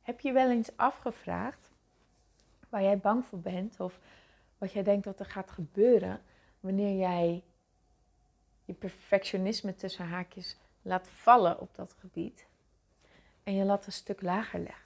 Heb 0.02 0.20
je 0.20 0.32
wel 0.32 0.50
eens 0.50 0.78
afgevraagd 0.78 1.70
waar 2.70 2.82
jij 2.82 2.98
bang 2.98 3.26
voor 3.26 3.40
bent 3.40 3.80
of 3.80 4.00
wat 4.58 4.72
jij 4.72 4.84
denkt 4.84 5.04
dat 5.04 5.20
er 5.20 5.26
gaat 5.26 5.52
gebeuren 5.52 6.22
wanneer 6.60 6.98
jij 6.98 7.44
je 8.66 8.74
perfectionisme 8.74 9.76
tussen 9.76 10.08
haakjes 10.08 10.58
laat 10.82 11.08
vallen 11.08 11.60
op 11.60 11.76
dat 11.76 11.96
gebied 12.00 12.48
en 13.44 13.56
je 13.56 13.64
lat 13.64 13.86
een 13.86 13.92
stuk 13.92 14.22
lager 14.22 14.60
legt. 14.60 14.84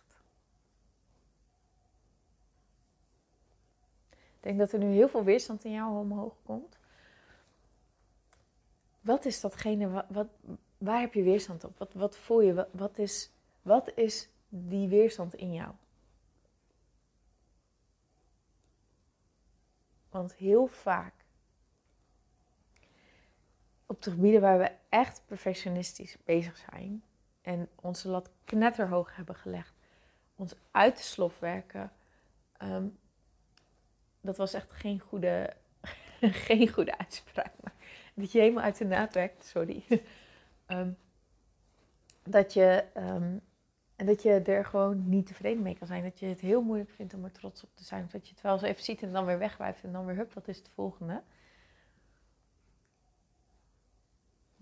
Ik 4.10 4.46
denk 4.46 4.58
dat 4.58 4.72
er 4.72 4.80
nu 4.80 4.94
heel 4.94 5.10
veel 5.10 5.24
weerstand 5.24 5.64
in 5.64 5.72
jou 5.72 6.00
omhoog 6.00 6.36
komt. 6.44 6.78
Wat 9.02 9.26
is 9.26 9.40
datgene, 9.40 10.06
wat, 10.10 10.28
waar 10.78 11.00
heb 11.00 11.14
je 11.14 11.24
weerstand 11.24 11.64
op? 11.64 11.78
Wat, 11.78 11.94
wat 11.94 12.18
voel 12.18 12.42
je? 12.42 12.68
Wat, 12.72 12.98
is, 12.98 13.32
wat 13.62 13.92
is 13.96 14.30
die 14.50 14.88
weerstand 14.88 15.34
in 15.34 15.54
jou? 15.54 15.74
Want 20.10 20.34
heel 20.34 20.68
vaak 20.68 21.19
op 24.00 24.06
de 24.06 24.12
gebieden 24.12 24.42
waar 24.42 24.58
we 24.58 24.72
echt 24.90 25.22
perfectionistisch 25.26 26.18
bezig 26.24 26.66
zijn 26.72 27.04
en 27.42 27.70
onze 27.76 28.10
lat 28.10 28.30
knetterhoog 28.46 29.16
hebben 29.16 29.36
gelegd, 29.36 29.74
ons 30.36 30.56
uit 30.72 30.98
de 30.98 31.04
slof 31.04 31.40
werken, 31.40 31.92
ehm, 32.58 32.88
dat 34.22 34.38
was 34.38 34.54
echt 34.54 34.72
geen 34.72 35.00
goede, 35.00 35.54
geen 36.48 36.70
goede 36.70 36.98
uitspraak. 36.98 37.54
Dat 38.14 38.32
je 38.32 38.40
helemaal 38.40 38.64
uit 38.64 38.78
de 38.78 38.86
naad 38.86 39.14
werkt, 39.14 39.46
sorry. 39.46 39.84
um, 40.68 40.98
dat 42.24 42.54
je 42.54 42.86
ehm, 42.94 43.38
dat 43.96 44.24
je 44.24 44.42
er 44.42 44.66
gewoon 44.66 45.10
niet 45.10 45.28
tevreden 45.28 45.64
mee 45.64 45.78
kan 45.78 45.88
zijn. 45.88 46.04
Dat 46.04 46.20
je 46.20 46.26
het 46.26 46.40
heel 46.40 46.62
moeilijk 46.62 46.90
vindt 46.90 47.14
om 47.14 47.24
er 47.24 47.32
trots 47.32 47.64
op 47.64 47.70
te 47.74 47.84
zijn. 47.84 48.08
Dat 48.12 48.28
je 48.28 48.34
het 48.34 48.44
wel 48.44 48.54
eens 48.54 48.62
even 48.62 48.84
ziet 48.84 49.02
en 49.02 49.12
dan 49.12 49.26
weer 49.26 49.38
wegwijft 49.38 49.84
en 49.84 49.92
dan 49.92 50.06
weer 50.06 50.16
hup, 50.16 50.34
wat 50.34 50.48
is 50.48 50.58
het 50.58 50.70
volgende? 50.74 51.22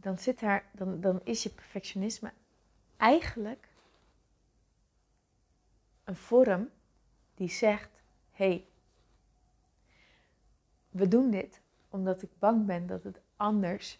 Dan, 0.07 0.17
zit 0.17 0.39
daar, 0.39 0.69
dan, 0.71 1.01
dan 1.01 1.21
is 1.23 1.43
je 1.43 1.49
perfectionisme 1.49 2.31
eigenlijk 2.97 3.69
een 6.03 6.15
vorm 6.15 6.69
die 7.35 7.49
zegt: 7.49 8.01
hé, 8.31 8.45
hey, 8.45 8.67
we 10.89 11.07
doen 11.07 11.31
dit 11.31 11.61
omdat 11.89 12.21
ik 12.21 12.29
bang 12.39 12.65
ben 12.65 12.87
dat 12.87 13.03
het 13.03 13.21
anders 13.35 13.99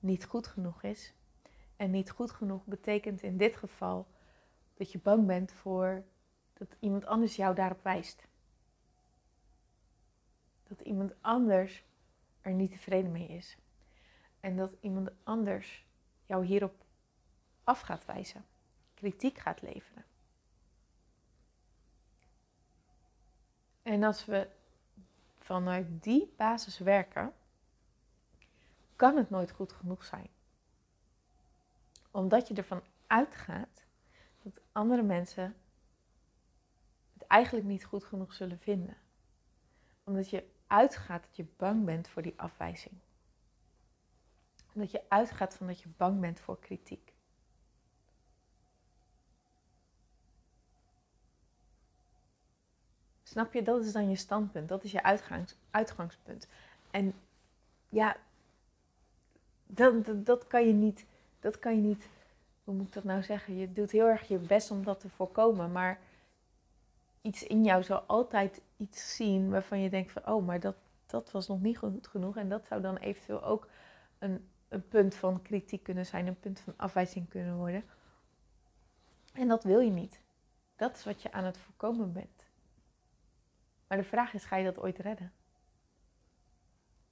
niet 0.00 0.24
goed 0.24 0.46
genoeg 0.46 0.82
is. 0.82 1.14
En 1.76 1.90
niet 1.90 2.10
goed 2.10 2.30
genoeg 2.30 2.64
betekent 2.64 3.22
in 3.22 3.36
dit 3.36 3.56
geval 3.56 4.06
dat 4.74 4.92
je 4.92 4.98
bang 4.98 5.26
bent 5.26 5.52
voor 5.52 6.04
dat 6.52 6.76
iemand 6.78 7.06
anders 7.06 7.36
jou 7.36 7.54
daarop 7.54 7.82
wijst. 7.82 8.26
Dat 10.62 10.80
iemand 10.80 11.14
anders 11.20 11.84
er 12.40 12.52
niet 12.52 12.70
tevreden 12.70 13.12
mee 13.12 13.28
is. 13.28 13.56
En 14.46 14.56
dat 14.56 14.72
iemand 14.80 15.10
anders 15.22 15.84
jou 16.26 16.44
hierop 16.44 16.84
af 17.64 17.80
gaat 17.80 18.04
wijzen, 18.04 18.44
kritiek 18.94 19.38
gaat 19.38 19.62
leveren. 19.62 20.04
En 23.82 24.02
als 24.02 24.24
we 24.24 24.48
vanuit 25.38 26.02
die 26.02 26.34
basis 26.36 26.78
werken, 26.78 27.32
kan 28.96 29.16
het 29.16 29.30
nooit 29.30 29.50
goed 29.50 29.72
genoeg 29.72 30.04
zijn 30.04 30.28
omdat 32.10 32.48
je 32.48 32.54
ervan 32.54 32.82
uitgaat 33.06 33.84
dat 34.42 34.60
andere 34.72 35.02
mensen 35.02 35.56
het 37.12 37.26
eigenlijk 37.26 37.66
niet 37.66 37.84
goed 37.84 38.04
genoeg 38.04 38.32
zullen 38.32 38.58
vinden. 38.58 38.96
Omdat 40.04 40.30
je 40.30 40.48
uitgaat 40.66 41.22
dat 41.22 41.36
je 41.36 41.46
bang 41.56 41.84
bent 41.84 42.08
voor 42.08 42.22
die 42.22 42.34
afwijzing. 42.40 42.94
Omdat 44.76 44.90
je 44.90 45.02
uitgaat 45.08 45.54
van 45.54 45.66
dat 45.66 45.80
je 45.80 45.88
bang 45.96 46.20
bent 46.20 46.40
voor 46.40 46.58
kritiek. 46.58 47.12
Snap 53.22 53.52
je? 53.52 53.62
Dat 53.62 53.84
is 53.84 53.92
dan 53.92 54.10
je 54.10 54.16
standpunt. 54.16 54.68
Dat 54.68 54.84
is 54.84 54.92
je 54.92 55.02
uitgangs, 55.02 55.56
uitgangspunt. 55.70 56.48
En 56.90 57.14
ja, 57.88 58.16
dat, 59.66 60.26
dat 60.26 60.46
kan 60.46 60.66
je 60.66 60.72
niet 60.72 61.06
dat 61.46 61.58
kan 61.58 61.76
je 61.76 61.82
niet, 61.82 62.08
hoe 62.64 62.74
moet 62.74 62.86
ik 62.86 62.92
dat 62.92 63.04
nou 63.04 63.22
zeggen? 63.22 63.56
Je 63.56 63.72
doet 63.72 63.90
heel 63.90 64.06
erg 64.06 64.28
je 64.28 64.38
best 64.38 64.70
om 64.70 64.84
dat 64.84 65.00
te 65.00 65.08
voorkomen, 65.08 65.72
maar 65.72 65.98
iets 67.22 67.42
in 67.42 67.64
jou 67.64 67.82
zal 67.82 68.00
altijd 68.00 68.60
iets 68.76 69.16
zien 69.16 69.50
waarvan 69.50 69.80
je 69.80 69.90
denkt 69.90 70.12
van, 70.12 70.26
oh, 70.26 70.46
maar 70.46 70.60
dat, 70.60 70.76
dat 71.06 71.30
was 71.30 71.48
nog 71.48 71.60
niet 71.60 71.78
goed 71.78 72.06
genoeg. 72.06 72.36
En 72.36 72.48
dat 72.48 72.66
zou 72.66 72.80
dan 72.80 72.96
eventueel 72.96 73.44
ook 73.44 73.68
een, 74.18 74.48
een 74.68 74.88
punt 74.88 75.14
van 75.14 75.42
kritiek 75.42 75.82
kunnen 75.82 76.06
zijn, 76.06 76.26
een 76.26 76.40
punt 76.40 76.60
van 76.60 76.74
afwijzing 76.76 77.28
kunnen 77.28 77.56
worden. 77.56 77.84
En 79.32 79.48
dat 79.48 79.64
wil 79.64 79.80
je 79.80 79.90
niet. 79.90 80.20
Dat 80.76 80.96
is 80.96 81.04
wat 81.04 81.22
je 81.22 81.32
aan 81.32 81.44
het 81.44 81.58
voorkomen 81.58 82.12
bent. 82.12 82.44
Maar 83.86 83.98
de 83.98 84.04
vraag 84.04 84.34
is, 84.34 84.44
ga 84.44 84.56
je 84.56 84.64
dat 84.64 84.78
ooit 84.78 84.98
redden? 84.98 85.32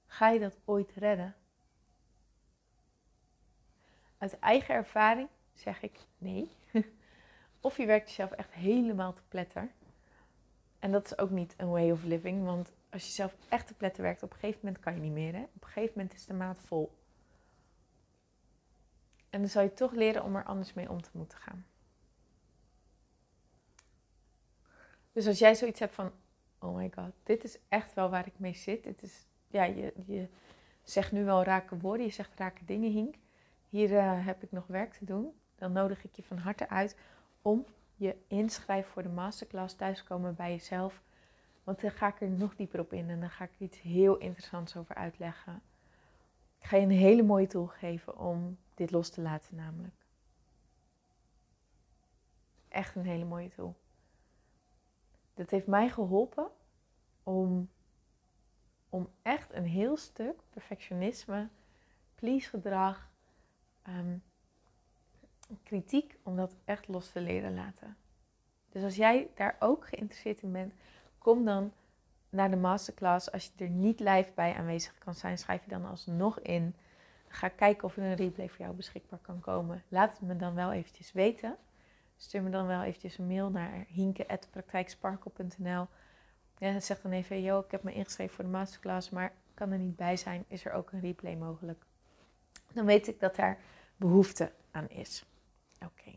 Ga 0.05 0.29
je 0.29 0.39
dat 0.39 0.57
ooit 0.65 0.91
redden? 0.91 1.35
Uit 4.17 4.39
eigen 4.39 4.75
ervaring 4.75 5.29
zeg 5.53 5.81
ik 5.81 5.99
nee. 6.17 6.51
of 7.59 7.77
je 7.77 7.85
werkt 7.85 8.07
jezelf 8.07 8.31
echt 8.31 8.53
helemaal 8.53 9.13
te 9.13 9.21
pletter. 9.27 9.71
En 10.79 10.91
dat 10.91 11.05
is 11.05 11.17
ook 11.17 11.29
niet 11.29 11.53
een 11.57 11.69
way 11.69 11.91
of 11.91 12.03
living, 12.03 12.43
want 12.43 12.73
als 12.89 13.05
je 13.05 13.11
zelf 13.11 13.35
echt 13.49 13.67
te 13.67 13.73
pletter 13.73 14.03
werkt, 14.03 14.23
op 14.23 14.31
een 14.31 14.39
gegeven 14.39 14.59
moment 14.63 14.83
kan 14.83 14.93
je 14.93 14.99
niet 14.99 15.11
meer. 15.11 15.33
Hè? 15.33 15.41
Op 15.41 15.63
een 15.63 15.67
gegeven 15.67 15.93
moment 15.95 16.13
is 16.13 16.25
de 16.25 16.33
maat 16.33 16.61
vol. 16.61 16.97
En 19.35 19.41
dan 19.41 19.49
zal 19.49 19.63
je 19.63 19.73
toch 19.73 19.91
leren 19.91 20.23
om 20.23 20.35
er 20.35 20.43
anders 20.43 20.73
mee 20.73 20.89
om 20.89 21.01
te 21.01 21.09
moeten 21.11 21.37
gaan. 21.37 21.65
Dus 25.11 25.27
als 25.27 25.39
jij 25.39 25.55
zoiets 25.55 25.79
hebt 25.79 25.93
van, 25.93 26.11
oh 26.59 26.75
my 26.75 26.91
god, 26.95 27.11
dit 27.23 27.43
is 27.43 27.57
echt 27.69 27.93
wel 27.93 28.09
waar 28.09 28.27
ik 28.27 28.39
mee 28.39 28.53
zit. 28.53 28.83
Dit 28.83 29.03
is, 29.03 29.25
ja, 29.47 29.63
je, 29.63 29.93
je 30.05 30.27
zegt 30.83 31.11
nu 31.11 31.25
wel 31.25 31.43
rake 31.43 31.77
woorden, 31.77 32.05
je 32.05 32.11
zegt 32.11 32.39
rake 32.39 32.65
dingen, 32.65 32.91
Hink 32.91 33.15
hier 33.69 33.97
eh, 33.97 34.25
heb 34.25 34.43
ik 34.43 34.51
nog 34.51 34.67
werk 34.67 34.93
te 34.93 35.05
doen, 35.05 35.33
dan 35.55 35.71
nodig 35.71 36.03
ik 36.03 36.15
je 36.15 36.23
van 36.23 36.37
harte 36.37 36.69
uit 36.69 36.97
om 37.41 37.65
je 37.95 38.15
inschrijven 38.27 38.91
voor 38.91 39.03
de 39.03 39.09
masterclass 39.09 39.75
thuiskomen 39.75 40.35
bij 40.35 40.51
jezelf 40.51 41.01
Want 41.63 41.81
dan 41.81 41.91
ga 41.91 42.07
ik 42.07 42.21
er 42.21 42.29
nog 42.29 42.55
dieper 42.55 42.79
op 42.79 42.93
in 42.93 43.09
en 43.09 43.19
dan 43.19 43.29
ga 43.29 43.43
ik 43.43 43.51
er 43.55 43.65
iets 43.65 43.81
heel 43.81 44.17
interessants 44.17 44.75
over 44.75 44.95
uitleggen. 44.95 45.61
Ik 46.59 46.67
ga 46.67 46.77
je 46.77 46.83
een 46.83 46.91
hele 46.91 47.23
mooie 47.23 47.47
tool 47.47 47.67
geven 47.67 48.17
om 48.17 48.57
dit 48.75 48.91
los 48.91 49.09
te 49.09 49.21
laten, 49.21 49.55
namelijk. 49.55 49.95
Echt 52.67 52.95
een 52.95 53.05
hele 53.05 53.25
mooie 53.25 53.49
tool. 53.49 53.75
Dat 55.33 55.49
heeft 55.49 55.67
mij 55.67 55.89
geholpen 55.89 56.49
om, 57.23 57.69
om 58.89 59.09
echt 59.21 59.53
een 59.53 59.65
heel 59.65 59.97
stuk 59.97 60.39
perfectionisme, 60.49 61.49
please 62.15 62.49
gedrag, 62.49 63.09
um, 63.87 64.23
kritiek, 65.63 66.17
om 66.23 66.35
dat 66.35 66.55
echt 66.65 66.87
los 66.87 67.11
te 67.11 67.21
leren 67.21 67.53
laten. 67.53 67.97
Dus 68.69 68.83
als 68.83 68.95
jij 68.95 69.29
daar 69.35 69.55
ook 69.59 69.87
geïnteresseerd 69.87 70.41
in 70.41 70.51
bent, 70.51 70.73
kom 71.17 71.45
dan 71.45 71.71
naar 72.29 72.49
de 72.49 72.55
masterclass. 72.55 73.31
Als 73.31 73.45
je 73.45 73.63
er 73.63 73.69
niet 73.69 73.99
live 73.99 74.31
bij 74.35 74.53
aanwezig 74.53 74.97
kan 74.97 75.13
zijn, 75.13 75.37
schrijf 75.37 75.63
je 75.63 75.69
dan 75.69 75.85
alsnog 75.85 76.39
in. 76.39 76.75
Ga 77.27 77.47
kijken 77.47 77.83
of 77.83 77.97
er 77.97 78.03
een 78.03 78.15
replay 78.15 78.49
voor 78.49 78.65
jou 78.65 78.75
beschikbaar 78.75 79.19
kan 79.19 79.39
komen. 79.39 79.83
Laat 79.87 80.11
het 80.11 80.21
me 80.21 80.35
dan 80.35 80.53
wel 80.53 80.71
eventjes 80.71 81.11
weten. 81.11 81.57
Stuur 82.17 82.41
me 82.41 82.49
dan 82.49 82.67
wel 82.67 82.81
eventjes 82.81 83.17
een 83.17 83.27
mail 83.27 83.49
naar 83.49 83.85
hinke.praktijksparkle.nl 83.87 85.87
ja, 86.57 86.79
Zeg 86.79 87.01
dan 87.01 87.11
even, 87.11 87.41
yo, 87.41 87.59
ik 87.59 87.71
heb 87.71 87.83
me 87.83 87.93
ingeschreven 87.93 88.35
voor 88.35 88.43
de 88.43 88.49
masterclass, 88.49 89.09
maar 89.09 89.33
kan 89.53 89.71
er 89.71 89.77
niet 89.77 89.95
bij 89.95 90.17
zijn. 90.17 90.45
Is 90.47 90.65
er 90.65 90.71
ook 90.71 90.91
een 90.91 90.99
replay 90.99 91.35
mogelijk? 91.35 91.85
Dan 92.73 92.85
weet 92.85 93.07
ik 93.07 93.19
dat 93.19 93.35
daar 93.35 93.57
behoefte 93.95 94.51
aan 94.71 94.89
is. 94.89 95.25
Oké. 95.85 96.09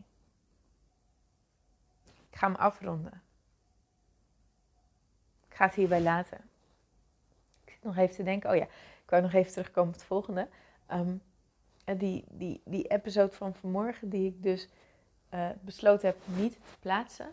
Ik 2.31 2.37
ga 2.37 2.47
hem 2.47 2.57
afronden. 2.57 3.23
Ik 5.49 5.55
ga 5.55 5.65
het 5.65 5.75
hierbij 5.75 6.01
laten. 6.01 6.39
Ik 7.65 7.73
zit 7.73 7.83
nog 7.83 7.97
even 7.97 8.15
te 8.15 8.23
denken. 8.23 8.51
Oh 8.51 8.57
ja, 8.57 8.65
ik 9.05 9.11
wou 9.11 9.23
nog 9.23 9.33
even 9.33 9.53
terugkomen 9.53 9.89
op 9.89 9.95
het 9.95 10.05
volgende. 10.05 10.49
Um, 10.93 11.23
die, 11.97 12.25
die, 12.31 12.61
die 12.65 12.87
episode 12.87 13.33
van 13.33 13.55
vanmorgen, 13.55 14.09
die 14.09 14.27
ik 14.27 14.43
dus 14.43 14.69
uh, 15.35 15.49
besloten 15.61 16.09
heb 16.09 16.17
niet 16.37 16.53
te 16.53 16.79
plaatsen. 16.81 17.33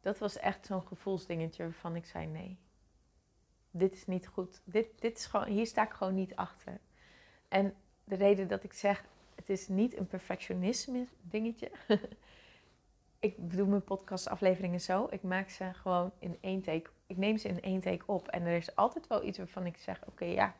Dat 0.00 0.18
was 0.18 0.38
echt 0.38 0.66
zo'n 0.66 0.86
gevoelsdingetje 0.86 1.62
waarvan 1.62 1.96
ik 1.96 2.04
zei: 2.04 2.26
nee, 2.26 2.58
dit 3.70 3.94
is 3.94 4.06
niet 4.06 4.26
goed. 4.26 4.60
Dit, 4.64 4.86
dit 5.00 5.18
is 5.18 5.26
gewoon, 5.26 5.46
hier 5.46 5.66
sta 5.66 5.82
ik 5.82 5.92
gewoon 5.92 6.14
niet 6.14 6.36
achter. 6.36 6.80
En 7.48 7.74
de 8.04 8.14
reden 8.14 8.48
dat 8.48 8.64
ik 8.64 8.72
zeg: 8.72 9.04
het 9.34 9.48
is 9.48 9.68
niet 9.68 9.96
een 9.96 10.06
perfectionisme 10.06 11.06
dingetje. 11.20 11.70
ik 13.18 13.34
doe 13.56 13.66
mijn 13.66 13.84
podcastafleveringen 13.84 14.80
zo. 14.80 15.06
Ik 15.10 15.22
maak 15.22 15.48
ze 15.48 15.70
gewoon 15.74 16.12
in 16.18 16.36
één 16.40 16.62
take. 16.62 16.90
Ik 17.06 17.16
neem 17.16 17.36
ze 17.36 17.48
in 17.48 17.60
één 17.60 17.80
take 17.80 18.06
op. 18.06 18.28
En 18.28 18.42
er 18.42 18.56
is 18.56 18.76
altijd 18.76 19.06
wel 19.06 19.24
iets 19.24 19.38
waarvan 19.38 19.66
ik 19.66 19.76
zeg: 19.76 20.00
oké, 20.06 20.24
ja, 20.24 20.54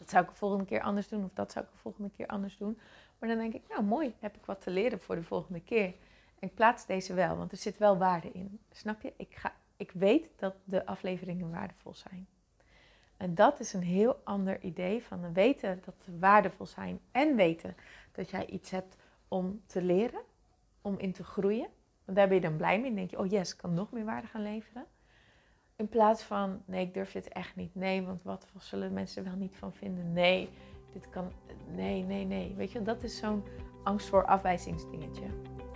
dat 0.00 0.10
zou 0.10 0.24
ik 0.24 0.30
de 0.30 0.36
volgende 0.36 0.64
keer 0.64 0.80
anders 0.80 1.08
doen. 1.08 1.24
Of 1.24 1.32
dat 1.34 1.52
zou 1.52 1.64
ik 1.64 1.70
de 1.70 1.78
volgende 1.78 2.10
keer 2.10 2.26
anders 2.26 2.56
doen. 2.56 2.78
Maar 3.18 3.28
dan 3.28 3.38
denk 3.38 3.54
ik, 3.54 3.62
nou 3.68 3.82
mooi, 3.82 4.14
heb 4.18 4.36
ik 4.36 4.44
wat 4.44 4.60
te 4.60 4.70
leren 4.70 5.00
voor 5.00 5.14
de 5.14 5.22
volgende 5.22 5.60
keer. 5.60 5.84
En 6.38 6.48
ik 6.48 6.54
plaats 6.54 6.86
deze 6.86 7.14
wel, 7.14 7.36
want 7.36 7.52
er 7.52 7.58
zit 7.58 7.78
wel 7.78 7.98
waarde 7.98 8.30
in. 8.32 8.60
Snap 8.70 9.02
je? 9.02 9.12
Ik, 9.16 9.34
ga, 9.34 9.52
ik 9.76 9.90
weet 9.90 10.28
dat 10.36 10.54
de 10.64 10.86
afleveringen 10.86 11.50
waardevol 11.50 11.94
zijn. 11.94 12.28
En 13.16 13.34
dat 13.34 13.60
is 13.60 13.72
een 13.72 13.82
heel 13.82 14.20
ander 14.24 14.60
idee 14.60 15.02
van 15.02 15.32
weten 15.32 15.80
dat 15.84 15.94
ze 16.04 16.18
waardevol 16.18 16.66
zijn 16.66 17.00
en 17.10 17.36
weten 17.36 17.76
dat 18.12 18.30
jij 18.30 18.46
iets 18.46 18.70
hebt 18.70 18.96
om 19.28 19.62
te 19.66 19.82
leren, 19.82 20.20
om 20.80 20.98
in 20.98 21.12
te 21.12 21.24
groeien. 21.24 21.68
Want 22.04 22.16
daar 22.18 22.26
ben 22.26 22.36
je 22.36 22.42
dan 22.42 22.56
blij 22.56 22.80
mee. 22.80 22.86
Dan 22.86 22.94
denk 22.94 23.10
je, 23.10 23.18
oh 23.18 23.30
yes, 23.30 23.52
ik 23.52 23.58
kan 23.58 23.74
nog 23.74 23.92
meer 23.92 24.04
waarde 24.04 24.26
gaan 24.26 24.42
leveren. 24.42 24.86
In 25.80 25.88
plaats 25.88 26.22
van, 26.22 26.62
nee, 26.64 26.86
ik 26.86 26.94
durf 26.94 27.12
dit 27.12 27.28
echt 27.28 27.56
niet. 27.56 27.74
Nee, 27.74 28.02
want 28.02 28.22
wat 28.22 28.46
zullen 28.58 28.92
mensen 28.92 29.24
wel 29.24 29.36
niet 29.36 29.56
van 29.56 29.72
vinden? 29.72 30.12
Nee, 30.12 30.48
dit 30.92 31.08
kan, 31.10 31.32
nee, 31.74 32.02
nee, 32.02 32.24
nee. 32.24 32.54
Weet 32.56 32.72
je, 32.72 32.82
dat 32.82 33.02
is 33.02 33.16
zo'n 33.16 33.42
angst 33.82 34.08
voor 34.08 34.24
afwijzingsdingetje. 34.24 35.24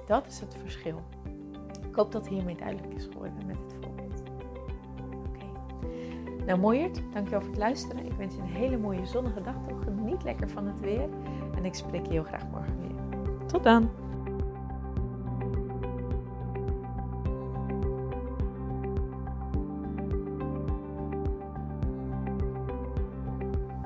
Dat 0.06 0.26
is 0.26 0.40
het 0.40 0.56
verschil. 0.56 1.02
Ik 1.88 1.94
hoop 1.94 2.12
dat 2.12 2.28
hiermee 2.28 2.56
duidelijk 2.56 2.94
is 2.94 3.04
geworden 3.04 3.46
met 3.46 3.56
het 3.56 3.74
voorbeeld. 3.80 4.22
Oké. 5.28 5.44
Nou, 6.46 6.58
Mooiert, 6.58 7.00
dankjewel 7.12 7.40
voor 7.40 7.50
het 7.50 7.58
luisteren. 7.58 8.06
Ik 8.06 8.12
wens 8.12 8.34
je 8.34 8.40
een 8.40 8.46
hele 8.46 8.76
mooie 8.76 9.06
zonnige 9.06 9.42
dag 9.42 9.56
toe. 9.68 9.82
Geniet 9.82 10.22
lekker 10.22 10.48
van 10.48 10.66
het 10.66 10.80
weer. 10.80 11.08
En 11.56 11.64
ik 11.64 11.74
spreek 11.74 12.06
je 12.06 12.12
heel 12.12 12.24
graag 12.24 12.46
morgen 12.50 12.80
weer. 12.80 13.46
Tot 13.46 13.62
dan! 13.62 14.03